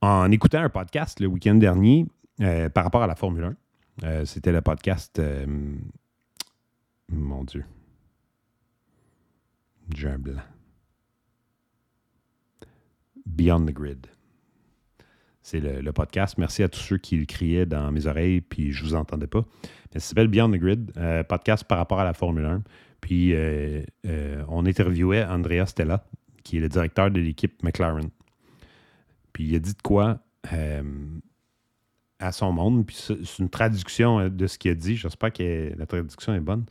En 0.00 0.30
écoutant 0.30 0.60
un 0.60 0.68
podcast 0.68 1.20
le 1.20 1.26
week-end 1.26 1.56
dernier, 1.56 2.06
euh, 2.40 2.68
par 2.68 2.84
rapport 2.84 3.02
à 3.02 3.06
la 3.06 3.14
Formule 3.14 3.44
1. 3.44 3.56
Euh, 4.04 4.24
c'était 4.26 4.52
le 4.52 4.60
podcast. 4.60 5.18
Euh, 5.18 5.46
mon 7.08 7.44
Dieu. 7.44 7.64
J'ai 9.94 10.08
un. 10.08 10.18
Beyond 13.26 13.66
the 13.66 13.72
Grid. 13.72 14.06
C'est 15.42 15.60
le, 15.60 15.92
podcast. 15.92 16.38
Merci 16.38 16.62
à 16.62 16.68
tous 16.68 16.80
ceux 16.80 16.98
qui 16.98 17.16
le 17.16 17.24
criaient 17.24 17.66
dans 17.66 17.92
mes 17.92 18.06
oreilles, 18.06 18.40
puis 18.40 18.72
je 18.72 18.82
ne 18.82 18.88
vous 18.88 18.94
entendais 18.94 19.28
pas. 19.28 19.44
ça 19.92 20.00
s'appelle 20.00 20.28
Beyond 20.28 20.50
the 20.50 20.56
Grid, 20.56 20.92
podcast 21.28 21.62
par 21.64 21.78
rapport 21.78 22.00
à 22.00 22.04
la 22.04 22.14
Formule 22.14 22.44
1. 22.44 22.62
Puis 23.00 23.32
on 24.48 24.66
interviewait 24.66 25.24
Andrea 25.24 25.66
Stella, 25.66 26.04
qui 26.42 26.56
est 26.56 26.60
le 26.60 26.68
directeur 26.68 27.12
de 27.12 27.20
l'équipe 27.20 27.62
McLaren. 27.62 28.08
Puis 29.32 29.44
il 29.44 29.54
a 29.54 29.60
dit 29.60 29.74
de 29.74 29.82
quoi 29.82 30.20
à 32.18 32.32
son 32.32 32.52
monde. 32.52 32.86
Puis 32.86 32.96
c'est 32.96 33.38
une 33.38 33.50
traduction 33.50 34.20
euh, 34.20 34.28
de 34.28 34.46
ce 34.46 34.58
qu'il 34.58 34.70
a 34.70 34.74
dit. 34.74 34.96
J'espère 34.96 35.32
que 35.32 35.72
la 35.76 35.86
traduction 35.86 36.34
est 36.34 36.40
bonne. 36.40 36.64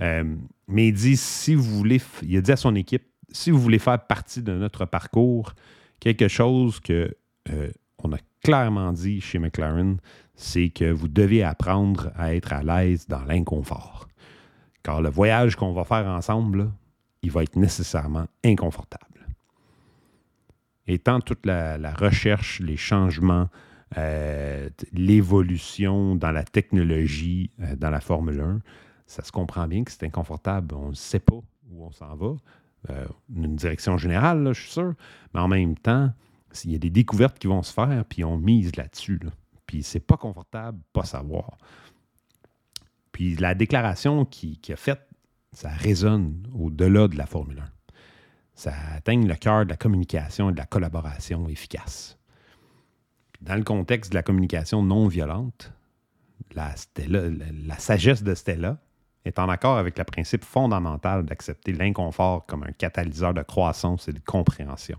Euh, 0.00 0.36
mais 0.68 0.88
il 0.88 0.94
dit 0.94 1.16
si 1.16 1.54
vous 1.54 1.62
voulez, 1.62 2.00
il 2.22 2.36
a 2.36 2.40
dit 2.40 2.52
à 2.52 2.56
son 2.56 2.74
équipe, 2.74 3.04
si 3.30 3.50
vous 3.50 3.60
voulez 3.60 3.78
faire 3.78 4.06
partie 4.06 4.42
de 4.42 4.52
notre 4.52 4.86
parcours, 4.86 5.54
quelque 6.00 6.28
chose 6.28 6.80
que 6.80 7.14
euh, 7.50 7.70
on 8.02 8.12
a 8.12 8.18
clairement 8.42 8.92
dit 8.92 9.20
chez 9.20 9.38
McLaren, 9.38 9.98
c'est 10.34 10.70
que 10.70 10.90
vous 10.90 11.08
devez 11.08 11.42
apprendre 11.42 12.10
à 12.16 12.34
être 12.34 12.52
à 12.52 12.62
l'aise 12.62 13.06
dans 13.06 13.24
l'inconfort. 13.24 14.08
Car 14.82 15.02
le 15.02 15.10
voyage 15.10 15.56
qu'on 15.56 15.72
va 15.72 15.84
faire 15.84 16.06
ensemble, 16.06 16.70
il 17.22 17.30
va 17.30 17.42
être 17.42 17.56
nécessairement 17.56 18.26
inconfortable. 18.44 19.04
Étant 20.86 21.20
toute 21.20 21.44
la 21.44 21.94
recherche, 21.94 22.60
les 22.60 22.78
changements, 22.78 23.48
euh, 23.98 24.68
l'évolution 24.92 26.14
dans 26.14 26.30
la 26.30 26.44
technologie, 26.44 27.50
euh, 27.60 27.74
dans 27.74 27.90
la 27.90 28.00
Formule 28.00 28.40
1, 28.40 28.60
ça 29.06 29.24
se 29.24 29.32
comprend 29.32 29.66
bien 29.66 29.82
que 29.82 29.90
c'est 29.90 30.04
inconfortable. 30.04 30.74
On 30.76 30.90
ne 30.90 30.94
sait 30.94 31.18
pas 31.18 31.40
où 31.70 31.84
on 31.84 31.90
s'en 31.90 32.14
va. 32.14 32.36
Euh, 32.88 33.06
une 33.34 33.56
direction 33.56 33.98
générale, 33.98 34.52
je 34.52 34.60
suis 34.60 34.72
sûr. 34.72 34.94
Mais 35.34 35.40
en 35.40 35.48
même 35.48 35.76
temps, 35.76 36.12
il 36.64 36.72
y 36.72 36.74
a 36.74 36.78
des 36.78 36.90
découvertes 36.90 37.38
qui 37.38 37.46
vont 37.46 37.62
se 37.62 37.72
faire, 37.72 38.04
puis 38.06 38.24
on 38.24 38.38
mise 38.38 38.74
là-dessus. 38.76 39.20
Puis 39.66 39.82
c'est 39.82 40.00
pas 40.00 40.16
confortable, 40.16 40.80
pas 40.92 41.04
savoir. 41.04 41.58
Puis 43.12 43.36
la 43.36 43.54
déclaration 43.54 44.24
qu'il 44.24 44.58
qui 44.60 44.72
a 44.72 44.76
faite, 44.76 45.06
ça 45.52 45.68
résonne 45.68 46.46
au-delà 46.54 47.08
de 47.08 47.16
la 47.16 47.26
Formule 47.26 47.60
1. 47.60 47.64
Ça 48.54 48.72
atteint 48.94 49.20
le 49.20 49.34
cœur 49.34 49.64
de 49.64 49.70
la 49.70 49.76
communication 49.76 50.50
et 50.50 50.52
de 50.52 50.58
la 50.58 50.66
collaboration 50.66 51.48
efficace. 51.48 52.18
Dans 53.40 53.56
le 53.56 53.64
contexte 53.64 54.12
de 54.12 54.16
la 54.16 54.22
communication 54.22 54.82
non 54.82 55.08
violente, 55.08 55.72
la, 56.54 56.74
sagesse 57.78 58.22
de 58.22 58.34
Stella 58.34 58.78
est 59.24 59.38
en 59.38 59.48
accord 59.48 59.76
avec 59.76 59.98
le 59.98 60.04
principe 60.04 60.44
fondamental 60.44 61.24
d'accepter 61.24 61.72
l'inconfort 61.72 62.46
comme 62.46 62.62
un 62.62 62.72
catalyseur 62.72 63.34
de 63.34 63.42
croissance 63.42 64.08
et 64.08 64.12
de 64.12 64.20
compréhension. 64.20 64.98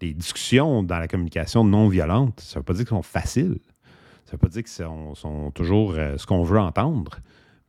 Les 0.00 0.14
discussions 0.14 0.82
dans 0.82 0.98
la 0.98 1.08
communication 1.08 1.64
non 1.64 1.88
violente, 1.88 2.40
ça 2.40 2.58
ne 2.58 2.60
veut 2.60 2.64
pas 2.64 2.74
dire 2.74 2.84
qu'elles 2.84 2.96
sont 2.96 3.02
faciles. 3.02 3.58
Ça 4.24 4.32
ne 4.32 4.32
veut 4.32 4.38
pas 4.38 4.48
dire 4.48 4.62
qu'elles 4.64 5.16
sont, 5.16 5.50
toujours 5.54 5.92
euh, 5.92 6.16
ce 6.16 6.26
qu'on 6.26 6.42
veut 6.42 6.58
entendre, 6.58 7.18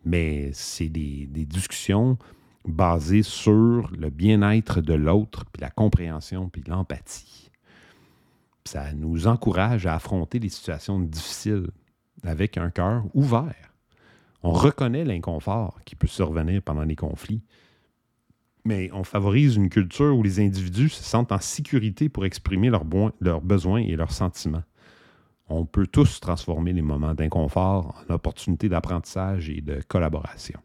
mais 0.06 0.52
c'est 0.54 0.90
des, 0.90 1.28
des, 1.28 1.46
discussions 1.46 2.18
basées 2.66 3.24
sur 3.24 3.90
le 3.92 4.10
bien-être 4.10 4.82
de 4.82 4.94
l'autre, 4.94 5.46
puis 5.52 5.62
la 5.62 5.70
compréhension, 5.70 6.50
puis 6.50 6.64
l'empathie 6.68 7.44
ça 8.66 8.94
nous 8.94 9.28
encourage 9.28 9.86
à 9.86 9.96
affronter 9.96 10.40
les 10.40 10.50
situations 10.50 11.00
difficiles 11.00 11.70
avec 12.24 12.58
un 12.58 12.70
cœur 12.70 13.04
ouvert. 13.14 13.73
On 14.44 14.52
reconnaît 14.52 15.06
l'inconfort 15.06 15.80
qui 15.86 15.96
peut 15.96 16.08
survenir 16.08 16.62
pendant 16.62 16.84
les 16.84 16.98
conflits, 16.98 17.42
mais 18.66 18.90
on 18.94 19.04
favorise 19.04 19.56
une 19.56 19.70
culture 19.70 20.16
où 20.16 20.24
les 20.24 20.40
individus 20.40 20.90
se 20.90 21.04
sentent 21.04 21.32
en 21.32 21.40
sécurité 21.40 22.10
pour 22.10 22.26
exprimer 22.26 22.70
leurs, 22.70 23.42
besoins 23.42 23.82
et 23.82 23.96
leurs 23.96 24.12
sentiments. 24.12 24.64
On 25.48 25.66
peut 25.66 25.88
tous 25.88 26.20
transformer 26.20 26.74
les 26.74 26.82
moments 26.82 27.14
d'inconfort 27.14 28.04
en 28.10 28.14
opportunités 28.14 28.70
d'apprentissage 28.70 29.50
et 29.50 29.62
de 29.62 29.82
collaboration. 29.88 30.60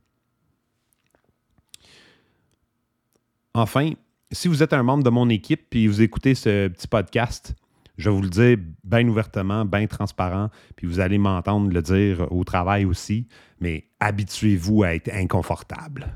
Enfin, 3.54 3.92
si 4.30 4.46
vous 4.46 4.62
êtes 4.62 4.72
un 4.72 4.82
membre 4.82 5.02
de 5.02 5.10
mon 5.10 5.28
équipe 5.28 5.74
et 5.74 5.88
vous 5.88 6.02
écoutez 6.02 6.34
ce 6.34 6.68
petit 6.68 6.86
podcast, 6.86 7.54
je 7.98 8.08
vais 8.08 8.16
vous 8.16 8.22
le 8.22 8.28
dire 8.28 8.56
bien 8.84 9.06
ouvertement, 9.08 9.64
bien 9.64 9.86
transparent, 9.86 10.50
puis 10.76 10.86
vous 10.86 11.00
allez 11.00 11.18
m'entendre 11.18 11.70
le 11.70 11.82
dire 11.82 12.30
au 12.32 12.44
travail 12.44 12.84
aussi, 12.84 13.26
mais 13.60 13.88
habituez-vous 14.00 14.84
à 14.84 14.94
être 14.94 15.12
inconfortable. 15.12 16.06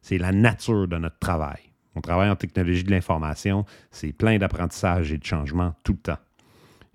C'est 0.00 0.18
la 0.18 0.32
nature 0.32 0.88
de 0.88 0.96
notre 0.96 1.18
travail. 1.18 1.60
On 1.94 2.00
travaille 2.00 2.30
en 2.30 2.36
technologie 2.36 2.84
de 2.84 2.90
l'information, 2.90 3.64
c'est 3.90 4.12
plein 4.12 4.38
d'apprentissage 4.38 5.12
et 5.12 5.18
de 5.18 5.24
changements 5.24 5.74
tout 5.84 5.92
le 5.92 5.98
temps. 5.98 6.18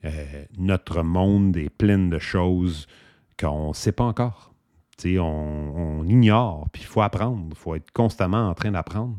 Euh, 0.06 0.46
notre 0.58 1.04
monde 1.04 1.56
est 1.58 1.70
plein 1.70 2.00
de 2.00 2.20
choses 2.20 2.88
qu'on 3.40 3.70
ne 3.70 3.74
sait 3.74 3.92
pas 3.92 4.04
encore. 4.04 4.54
On, 5.04 6.04
ignore, 6.08 6.68
puis 6.72 6.84
il 6.84 6.86
faut 6.86 7.02
apprendre, 7.02 7.48
il 7.50 7.56
faut 7.56 7.74
être 7.74 7.92
constamment 7.92 8.50
en 8.50 8.54
train 8.54 8.72
d'apprendre. 8.72 9.18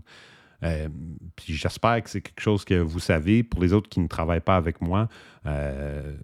Euh, 0.62 0.88
puis 1.36 1.54
j'espère 1.54 2.02
que 2.02 2.10
c'est 2.10 2.20
quelque 2.20 2.40
chose 2.40 2.64
que 2.64 2.74
vous 2.74 3.00
savez. 3.00 3.42
Pour 3.42 3.62
les 3.62 3.72
autres 3.72 3.88
qui 3.88 4.00
ne 4.00 4.06
travaillent 4.06 4.40
pas 4.40 4.56
avec 4.56 4.80
moi, 4.80 5.08
euh, 5.46 6.16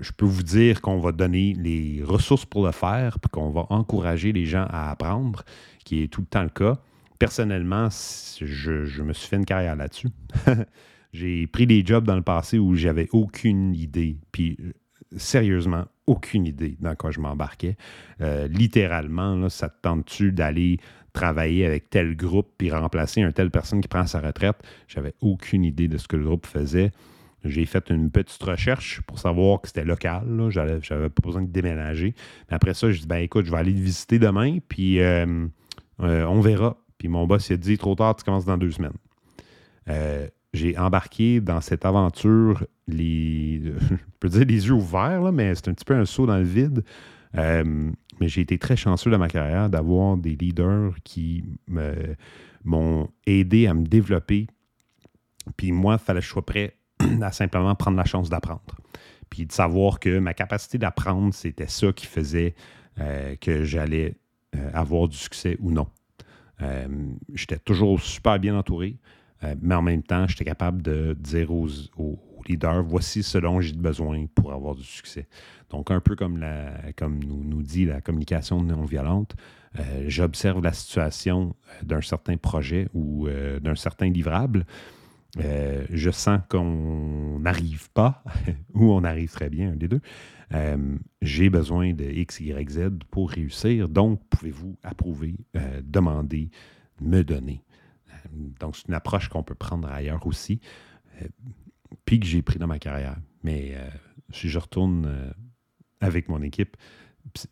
je 0.00 0.12
peux 0.12 0.24
vous 0.24 0.42
dire 0.42 0.80
qu'on 0.80 0.98
va 0.98 1.12
donner 1.12 1.54
les 1.54 2.02
ressources 2.02 2.46
pour 2.46 2.64
le 2.64 2.72
faire, 2.72 3.18
puis 3.20 3.30
qu'on 3.30 3.50
va 3.50 3.66
encourager 3.70 4.32
les 4.32 4.46
gens 4.46 4.66
à 4.70 4.90
apprendre, 4.90 5.44
qui 5.84 6.02
est 6.02 6.08
tout 6.08 6.22
le 6.22 6.26
temps 6.26 6.42
le 6.42 6.48
cas. 6.48 6.78
Personnellement, 7.18 7.88
je, 8.40 9.02
me 9.02 9.12
suis 9.12 9.28
fait 9.28 9.36
une 9.36 9.44
carrière 9.44 9.76
là-dessus. 9.76 10.08
J'ai 11.12 11.46
pris 11.46 11.66
des 11.66 11.84
jobs 11.86 12.04
dans 12.04 12.16
le 12.16 12.22
passé 12.22 12.58
où 12.58 12.74
j'avais 12.74 13.08
aucune 13.12 13.72
idée. 13.74 14.18
Puis 14.32 14.58
sérieusement, 15.16 15.84
aucune 16.06 16.46
idée 16.46 16.76
dans 16.80 16.96
quoi 16.96 17.12
je 17.12 17.20
m'embarquais. 17.20 17.76
Euh, 18.20 18.48
littéralement, 18.48 19.36
là, 19.36 19.48
ça 19.48 19.68
te 19.68 19.80
tente-tu 19.82 20.32
d'aller 20.32 20.78
travailler 21.14 21.64
avec 21.64 21.88
tel 21.88 22.14
groupe 22.14 22.48
puis 22.58 22.70
remplacer 22.70 23.22
une 23.22 23.32
telle 23.32 23.50
personne 23.50 23.80
qui 23.80 23.88
prend 23.88 24.06
sa 24.06 24.20
retraite. 24.20 24.56
J'avais 24.88 25.14
aucune 25.22 25.64
idée 25.64 25.88
de 25.88 25.96
ce 25.96 26.06
que 26.06 26.16
le 26.16 26.24
groupe 26.24 26.46
faisait. 26.46 26.90
J'ai 27.44 27.64
fait 27.66 27.90
une 27.90 28.10
petite 28.10 28.42
recherche 28.42 29.00
pour 29.02 29.18
savoir 29.18 29.60
que 29.60 29.68
c'était 29.68 29.84
local. 29.84 30.48
J'avais 30.50 31.08
pas 31.08 31.22
besoin 31.22 31.42
de 31.42 31.46
déménager. 31.46 32.14
Mais 32.48 32.56
après 32.56 32.74
ça, 32.74 32.90
je 32.90 33.00
dis 33.00 33.06
ben 33.06 33.18
écoute, 33.18 33.46
je 33.46 33.50
vais 33.50 33.58
aller 33.58 33.72
le 33.72 33.80
visiter 33.80 34.18
demain, 34.18 34.58
puis 34.68 35.00
euh, 35.00 35.46
euh, 36.00 36.24
on 36.24 36.40
verra. 36.40 36.76
Puis 36.98 37.08
mon 37.08 37.26
boss 37.26 37.48
il 37.50 37.54
a 37.54 37.56
dit 37.56 37.78
trop 37.78 37.94
tard, 37.94 38.16
tu 38.16 38.24
commences 38.24 38.46
dans 38.46 38.58
deux 38.58 38.70
semaines. 38.70 38.96
Euh, 39.88 40.26
j'ai 40.52 40.78
embarqué 40.78 41.40
dans 41.40 41.60
cette 41.60 41.84
aventure, 41.84 42.64
les, 42.88 43.60
je 43.90 43.96
peux 44.20 44.28
dire 44.28 44.46
les 44.46 44.66
yeux 44.66 44.72
ouverts, 44.72 45.30
mais 45.30 45.54
c'est 45.54 45.68
un 45.68 45.74
petit 45.74 45.84
peu 45.84 45.94
un 45.94 46.06
saut 46.06 46.26
dans 46.26 46.38
le 46.38 46.44
vide. 46.44 46.82
Mais 48.20 48.28
j'ai 48.28 48.40
été 48.40 48.58
très 48.58 48.76
chanceux 48.76 49.10
dans 49.10 49.18
ma 49.18 49.28
carrière 49.28 49.68
d'avoir 49.70 50.16
des 50.16 50.36
leaders 50.36 50.94
qui 51.04 51.44
m'ont 52.64 53.08
aidé 53.26 53.66
à 53.66 53.74
me 53.74 53.84
développer. 53.84 54.46
Puis 55.56 55.72
moi, 55.72 55.98
il 56.00 56.04
fallait 56.04 56.20
que 56.20 56.26
je 56.26 56.30
sois 56.30 56.46
prêt 56.46 56.76
à 57.22 57.32
simplement 57.32 57.74
prendre 57.74 57.96
la 57.96 58.04
chance 58.04 58.30
d'apprendre. 58.30 58.62
Puis 59.30 59.46
de 59.46 59.52
savoir 59.52 60.00
que 60.00 60.18
ma 60.18 60.34
capacité 60.34 60.78
d'apprendre, 60.78 61.34
c'était 61.34 61.66
ça 61.66 61.92
qui 61.92 62.06
faisait 62.06 62.54
euh, 63.00 63.36
que 63.36 63.64
j'allais 63.64 64.16
euh, 64.54 64.70
avoir 64.72 65.08
du 65.08 65.16
succès 65.16 65.56
ou 65.60 65.70
non. 65.70 65.88
j'étais 67.34 67.58
toujours 67.58 68.00
super 68.00 68.38
bien 68.38 68.56
entouré. 68.56 68.96
Euh, 69.44 69.54
mais 69.60 69.74
en 69.74 69.82
même 69.82 70.02
temps, 70.02 70.26
j'étais 70.26 70.44
capable 70.44 70.82
de 70.82 71.16
dire 71.18 71.50
aux, 71.52 71.68
leaders, 72.48 72.82
voici 72.82 73.22
ce 73.22 73.38
dont 73.38 73.60
j'ai 73.60 73.72
besoin 73.72 74.26
pour 74.34 74.52
avoir 74.52 74.74
du 74.74 74.84
succès. 74.84 75.28
Donc, 75.70 75.90
un 75.90 76.00
peu 76.00 76.14
comme, 76.16 76.38
la, 76.38 76.92
comme 76.96 77.22
nous, 77.22 77.42
nous 77.42 77.62
dit 77.62 77.84
la 77.84 78.00
communication 78.00 78.62
non 78.62 78.84
violente, 78.84 79.34
euh, 79.78 80.04
j'observe 80.06 80.62
la 80.62 80.72
situation 80.72 81.56
euh, 81.68 81.84
d'un 81.84 82.00
certain 82.00 82.36
projet 82.36 82.88
ou 82.94 83.28
d'un 83.60 83.74
certain 83.74 84.08
livrable. 84.08 84.66
je 85.36 86.10
sens 86.10 86.40
qu'on 86.48 87.40
n'arrive 87.40 87.90
pas, 87.90 88.22
ou 88.74 88.92
on 88.92 89.02
arrive 89.02 89.32
très 89.32 89.50
bien, 89.50 89.72
un 89.72 89.76
des 89.76 89.88
deux. 89.88 90.00
j'ai 91.22 91.50
besoin 91.50 91.92
de 91.92 92.04
X, 92.04 92.40
Y, 92.40 92.70
Z 92.70 92.90
pour 93.10 93.30
réussir. 93.30 93.88
Donc, 93.88 94.20
pouvez-vous 94.30 94.76
approuver, 94.84 95.36
demander, 95.82 96.50
me 97.00 97.22
donner? 97.22 97.64
Donc, 98.60 98.76
c'est 98.76 98.88
une 98.88 98.94
approche 98.94 99.28
qu'on 99.28 99.42
peut 99.42 99.56
prendre 99.56 99.88
ailleurs 99.88 100.26
aussi, 100.26 100.60
euh, 102.04 102.06
puis 102.06 102.20
que 102.20 102.26
j'ai 102.26 102.42
pris 102.42 102.58
dans 102.58 102.66
ma 102.66 102.78
carrière. 102.78 103.16
Mais 103.42 103.72
euh, 103.74 103.88
si 104.30 104.48
je 104.48 104.58
retourne 104.58 105.06
euh, 105.06 105.30
avec 106.00 106.28
mon 106.28 106.42
équipe, 106.42 106.76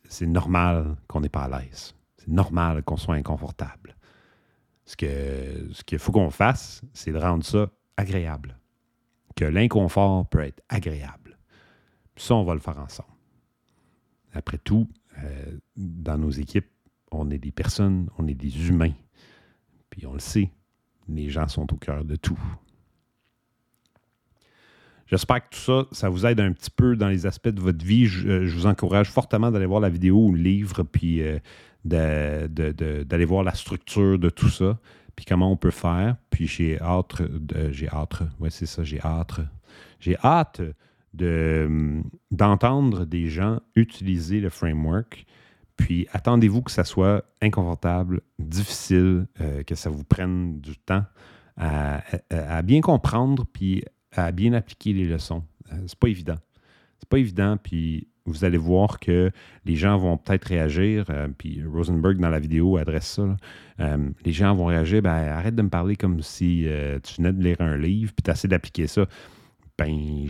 c'est 0.07 0.27
normal 0.27 0.95
qu'on 1.07 1.21
n'est 1.21 1.29
pas 1.29 1.43
à 1.43 1.59
l'aise. 1.59 1.95
C'est 2.17 2.29
normal 2.29 2.83
qu'on 2.83 2.97
soit 2.97 3.15
inconfortable. 3.15 3.95
Ce 4.85 4.95
qu'il 4.95 5.73
ce 5.73 5.97
faut 5.97 6.11
qu'on 6.11 6.29
fasse, 6.29 6.81
c'est 6.93 7.11
de 7.11 7.17
rendre 7.17 7.43
ça 7.43 7.69
agréable. 7.97 8.57
Que 9.35 9.45
l'inconfort 9.45 10.27
peut 10.27 10.41
être 10.41 10.61
agréable. 10.69 11.37
Ça, 12.15 12.35
on 12.35 12.43
va 12.43 12.53
le 12.53 12.59
faire 12.59 12.77
ensemble. 12.77 13.09
Après 14.33 14.57
tout, 14.57 14.87
dans 15.75 16.17
nos 16.17 16.29
équipes, 16.29 16.69
on 17.11 17.31
est 17.31 17.39
des 17.39 17.51
personnes, 17.51 18.09
on 18.17 18.27
est 18.27 18.33
des 18.35 18.69
humains. 18.69 18.93
Puis 19.89 20.05
on 20.05 20.13
le 20.13 20.19
sait, 20.19 20.51
les 21.07 21.29
gens 21.29 21.47
sont 21.47 21.71
au 21.73 21.77
cœur 21.77 22.05
de 22.05 22.15
tout. 22.15 22.39
J'espère 25.07 25.47
que 25.47 25.55
tout 25.55 25.59
ça, 25.59 25.85
ça 25.91 26.09
vous 26.09 26.25
aide 26.25 26.39
un 26.39 26.51
petit 26.51 26.69
peu 26.69 26.95
dans 26.95 27.09
les 27.09 27.25
aspects 27.25 27.49
de 27.49 27.61
votre 27.61 27.83
vie. 27.85 28.05
Je, 28.05 28.27
euh, 28.27 28.47
vous 28.47 28.65
encourage 28.65 29.09
fortement 29.09 29.51
d'aller 29.51 29.65
voir 29.65 29.81
la 29.81 29.89
vidéo 29.89 30.27
ou 30.27 30.33
le 30.33 30.41
livre, 30.41 30.83
puis 30.83 31.21
euh, 31.21 31.39
d'aller 31.83 33.25
voir 33.25 33.43
la 33.43 33.53
structure 33.53 34.17
de 34.17 34.29
tout 34.29 34.49
ça, 34.49 34.79
puis 35.15 35.25
comment 35.25 35.51
on 35.51 35.57
peut 35.57 35.71
faire. 35.71 36.15
Puis 36.29 36.47
j'ai 36.47 36.79
hâte, 36.79 37.21
j'ai 37.71 37.89
hâte, 37.89 38.21
ouais 38.39 38.49
c'est 38.49 38.65
ça, 38.65 38.83
j'ai 38.83 39.01
hâte, 39.01 39.39
j'ai 39.99 40.17
hâte 40.23 40.61
d'entendre 42.31 43.05
des 43.05 43.27
gens 43.27 43.59
utiliser 43.75 44.39
le 44.39 44.49
framework 44.49 45.27
puis 45.77 46.07
attendez-vous 46.11 46.61
que 46.61 46.71
ça 46.71 46.83
soit 46.83 47.25
inconfortable, 47.41 48.21
difficile, 48.39 49.27
euh, 49.41 49.63
que 49.63 49.75
ça 49.75 49.89
vous 49.89 50.03
prenne 50.03 50.59
du 50.59 50.77
temps 50.77 51.03
à, 51.55 52.01
bien 52.63 52.81
comprendre 52.81 53.45
puis 53.51 53.83
à 54.13 54.31
bien 54.31 54.53
appliquer 54.53 54.93
les 54.93 55.05
leçons. 55.05 55.43
Euh, 55.71 55.75
c'est 55.87 55.99
pas 55.99 56.07
évident. 56.07 56.37
C'est 56.99 57.09
pas 57.09 57.19
évident, 57.19 57.57
puis 57.61 58.07
vous 58.25 58.45
allez 58.45 58.57
voir 58.57 58.99
que 58.99 59.31
les 59.65 59.75
gens 59.75 59.97
vont 59.97 60.17
peut-être 60.17 60.45
réagir, 60.45 61.05
euh, 61.09 61.27
puis 61.37 61.61
Rosenberg 61.65 62.17
dans 62.17 62.29
la 62.29 62.39
vidéo 62.39 62.77
adresse 62.77 63.07
ça. 63.07 63.35
les 64.23 64.31
gens 64.31 64.55
vont 64.55 64.65
réagir, 64.65 65.01
ben 65.01 65.09
arrête 65.09 65.55
de 65.55 65.61
me 65.61 65.69
parler 65.69 65.97
comme 65.97 66.21
si 66.21 66.65
tu 67.03 67.15
venais 67.15 67.33
de 67.33 67.43
lire 67.43 67.59
un 67.59 67.75
livre, 67.75 68.13
puis 68.13 68.23
tu 68.23 68.31
essayé 68.31 68.47
d'appliquer 68.47 68.87
ça 68.87 69.05
ben, 69.77 70.27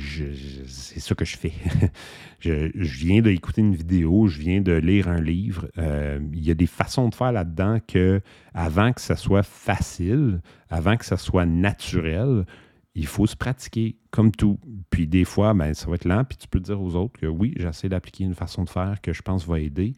c'est 0.67 1.00
ça 1.00 1.15
que 1.15 1.26
je 1.26 1.38
fais. 1.38 1.52
je, 2.39 2.72
viens 2.76 3.22
d'écouter 3.22 3.62
une 3.62 3.76
vidéo, 3.76 4.28
je 4.28 4.39
viens 4.39 4.62
de 4.62 4.74
lire 4.74 5.10
un 5.10 5.19
livre. 5.19 5.67
Euh, 5.78 6.19
il 6.32 6.43
y 6.43 6.52
a 6.52 6.54
des 6.54 6.65
façons 6.65 7.10
de 7.10 7.15
faire 7.15 7.32
là-dedans 7.34 7.80
que, 7.86 8.22
avant 8.54 8.93
que 8.93 9.02
ça 9.02 9.15
soit 9.17 9.43
facile, 9.43 10.41
avant 10.69 10.96
que 10.96 11.06
ça 11.06 11.17
soit 11.17 11.46
naturel, 11.46 12.46
il 12.95 13.08
faut 13.08 13.25
se 13.25 13.36
pratiquer 13.36 13.97
comme 14.12 14.32
tout. 14.32 14.60
Puis 14.89 15.08
des 15.08 15.25
fois, 15.25 15.53
ben, 15.53 15.73
ça 15.73 15.88
va 15.88 15.95
être 15.95 16.06
lent, 16.06 16.23
puis 16.23 16.38
tu 16.38 16.47
peux 16.47 16.60
dire 16.60 16.82
aux 16.82 16.95
autres 16.95 17.19
que 17.19 17.25
oui, 17.25 17.53
j'essaie 17.58 17.89
d'appliquer 17.89 18.23
une 18.23 18.36
façon 18.36 18.63
de 18.63 18.69
faire 18.69 19.01
que 19.01 19.13
je 19.13 19.21
pense 19.21 19.47
va 19.47 19.60
aider. 19.60 19.95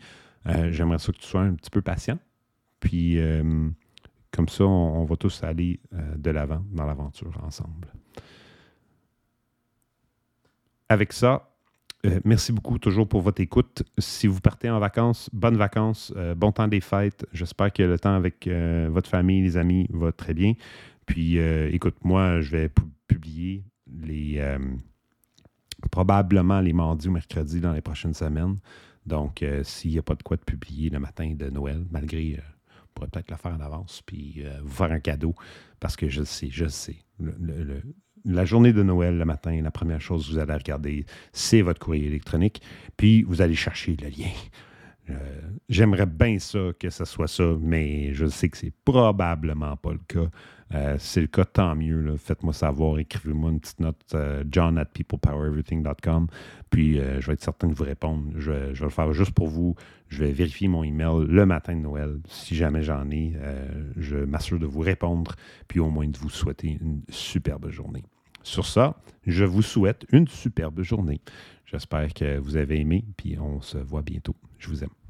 Euh, 0.47 0.71
j'aimerais 0.71 0.99
ça 0.99 1.11
que 1.11 1.17
tu 1.17 1.27
sois 1.27 1.41
un 1.41 1.55
petit 1.55 1.71
peu 1.71 1.81
patient. 1.81 2.19
Puis 2.79 3.19
euh, 3.19 3.69
comme 4.31 4.47
ça, 4.49 4.65
on 4.65 5.05
va 5.05 5.15
tous 5.15 5.43
aller 5.43 5.79
de 6.17 6.29
l'avant 6.29 6.63
dans 6.71 6.85
l'aventure 6.85 7.41
ensemble 7.43 7.87
avec 10.89 11.13
ça, 11.13 11.49
euh, 12.05 12.19
merci 12.23 12.51
beaucoup 12.51 12.77
toujours 12.77 13.07
pour 13.07 13.21
votre 13.21 13.41
écoute. 13.41 13.83
Si 13.97 14.27
vous 14.27 14.39
partez 14.39 14.69
en 14.69 14.79
vacances, 14.79 15.29
bonnes 15.33 15.57
vacances, 15.57 16.13
euh, 16.15 16.35
bon 16.35 16.51
temps 16.51 16.67
des 16.67 16.81
fêtes. 16.81 17.25
J'espère 17.33 17.73
que 17.73 17.83
le 17.83 17.97
temps 17.97 18.13
avec 18.13 18.47
euh, 18.47 18.87
votre 18.91 19.09
famille, 19.09 19.41
les 19.41 19.57
amis 19.57 19.87
va 19.91 20.11
très 20.11 20.33
bien. 20.33 20.53
Puis, 21.05 21.37
écoute, 21.37 21.97
moi, 22.03 22.41
je 22.41 22.51
vais 22.51 22.69
publier 23.07 23.63
les 23.87 24.41
probablement 25.91 26.61
les 26.61 26.73
mardis 26.73 27.07
ou 27.07 27.11
mercredis 27.11 27.59
dans 27.59 27.73
les 27.73 27.81
prochaines 27.81 28.13
semaines. 28.13 28.57
Donc, 29.05 29.45
s'il 29.63 29.91
n'y 29.91 29.99
a 29.99 30.01
pas 30.01 30.15
de 30.15 30.23
quoi 30.23 30.37
de 30.37 30.43
publier 30.43 30.89
le 30.89 30.99
matin 30.99 31.33
de 31.37 31.49
Noël, 31.49 31.85
malgré 31.91 32.39
on 32.39 32.87
pourrait 32.95 33.09
peut-être 33.09 33.29
le 33.29 33.37
faire 33.37 33.53
en 33.53 33.59
avance, 33.59 34.01
puis 34.05 34.43
vous 34.63 34.73
faire 34.73 34.91
un 34.91 34.99
cadeau, 34.99 35.35
parce 35.79 35.95
que 35.95 36.09
je 36.09 36.21
le 36.21 36.25
sais, 36.25 36.49
je 36.49 36.63
le 36.63 36.69
sais. 36.69 36.97
la 38.25 38.45
journée 38.45 38.73
de 38.73 38.81
Noël, 38.81 39.17
le 39.17 39.25
matin, 39.25 39.61
la 39.61 39.71
première 39.71 40.01
chose 40.01 40.25
que 40.25 40.33
vous 40.33 40.39
allez 40.39 40.53
regarder, 40.53 41.05
c'est 41.31 41.61
votre 41.61 41.79
courrier 41.79 42.07
électronique, 42.07 42.61
puis 42.97 43.21
vous 43.23 43.41
allez 43.41 43.55
chercher 43.55 43.95
le 43.95 44.07
lien. 44.07 44.31
Euh, 45.09 45.41
j'aimerais 45.69 46.05
bien 46.05 46.39
ça, 46.39 46.59
que 46.79 46.89
ce 46.89 47.05
soit 47.05 47.27
ça, 47.27 47.43
mais 47.59 48.13
je 48.13 48.25
sais 48.25 48.49
que 48.49 48.57
c'est 48.57 48.73
probablement 48.83 49.77
pas 49.77 49.91
le 49.93 49.99
cas. 50.07 50.29
Euh, 50.73 50.97
si 50.97 51.07
c'est 51.07 51.21
le 51.21 51.27
cas, 51.27 51.45
tant 51.45 51.75
mieux. 51.75 52.17
Faites-moi 52.17 52.53
savoir, 52.53 52.97
écrivez-moi 52.97 53.51
une 53.51 53.59
petite 53.59 53.79
note, 53.79 54.01
euh, 54.15 54.43
john 54.49 54.79
at 54.79 54.85
peoplepowereverything.com, 54.85 56.27
puis 56.71 56.95
je 56.95 57.27
vais 57.27 57.33
être 57.33 57.43
certain 57.43 57.67
de 57.67 57.73
vous 57.73 57.83
répondre. 57.83 58.31
Je 58.35 58.73
je 58.73 58.79
vais, 58.79 58.85
le 58.85 58.89
faire 58.89 59.13
juste 59.13 59.31
pour 59.31 59.47
vous. 59.47 59.75
Je 60.07 60.23
vais 60.23 60.31
vérifier 60.31 60.67
mon 60.67 60.83
email 60.83 61.25
le 61.27 61.45
matin 61.45 61.75
de 61.75 61.81
Noël. 61.81 62.19
Si 62.27 62.55
jamais 62.55 62.81
j'en 62.81 63.09
ai, 63.11 63.33
je 63.97 64.17
m'assure 64.17 64.59
de 64.59 64.65
vous 64.65 64.81
répondre, 64.81 65.35
puis 65.67 65.79
au 65.79 65.89
moins 65.89 66.07
de 66.07 66.17
vous 66.17 66.29
souhaiter 66.29 66.77
une 66.81 67.01
superbe 67.09 67.69
journée. 67.69 68.03
Sur 68.43 68.67
ça, 68.67 68.95
je 69.25 69.43
vous 69.43 69.63
souhaite 69.63 70.05
une 70.11 70.27
superbe 70.27 70.81
journée. 70.83 71.19
J'espère 71.65 72.13
que 72.13 72.37
vous 72.37 72.57
avez 72.57 72.79
aimé, 72.79 73.03
puis 73.17 73.37
on 73.39 73.59
se 73.59 73.77
voit 73.79 74.03
bientôt. 74.03 74.35
Je 74.57 74.69
vous 74.69 74.83
aime. 74.83 75.04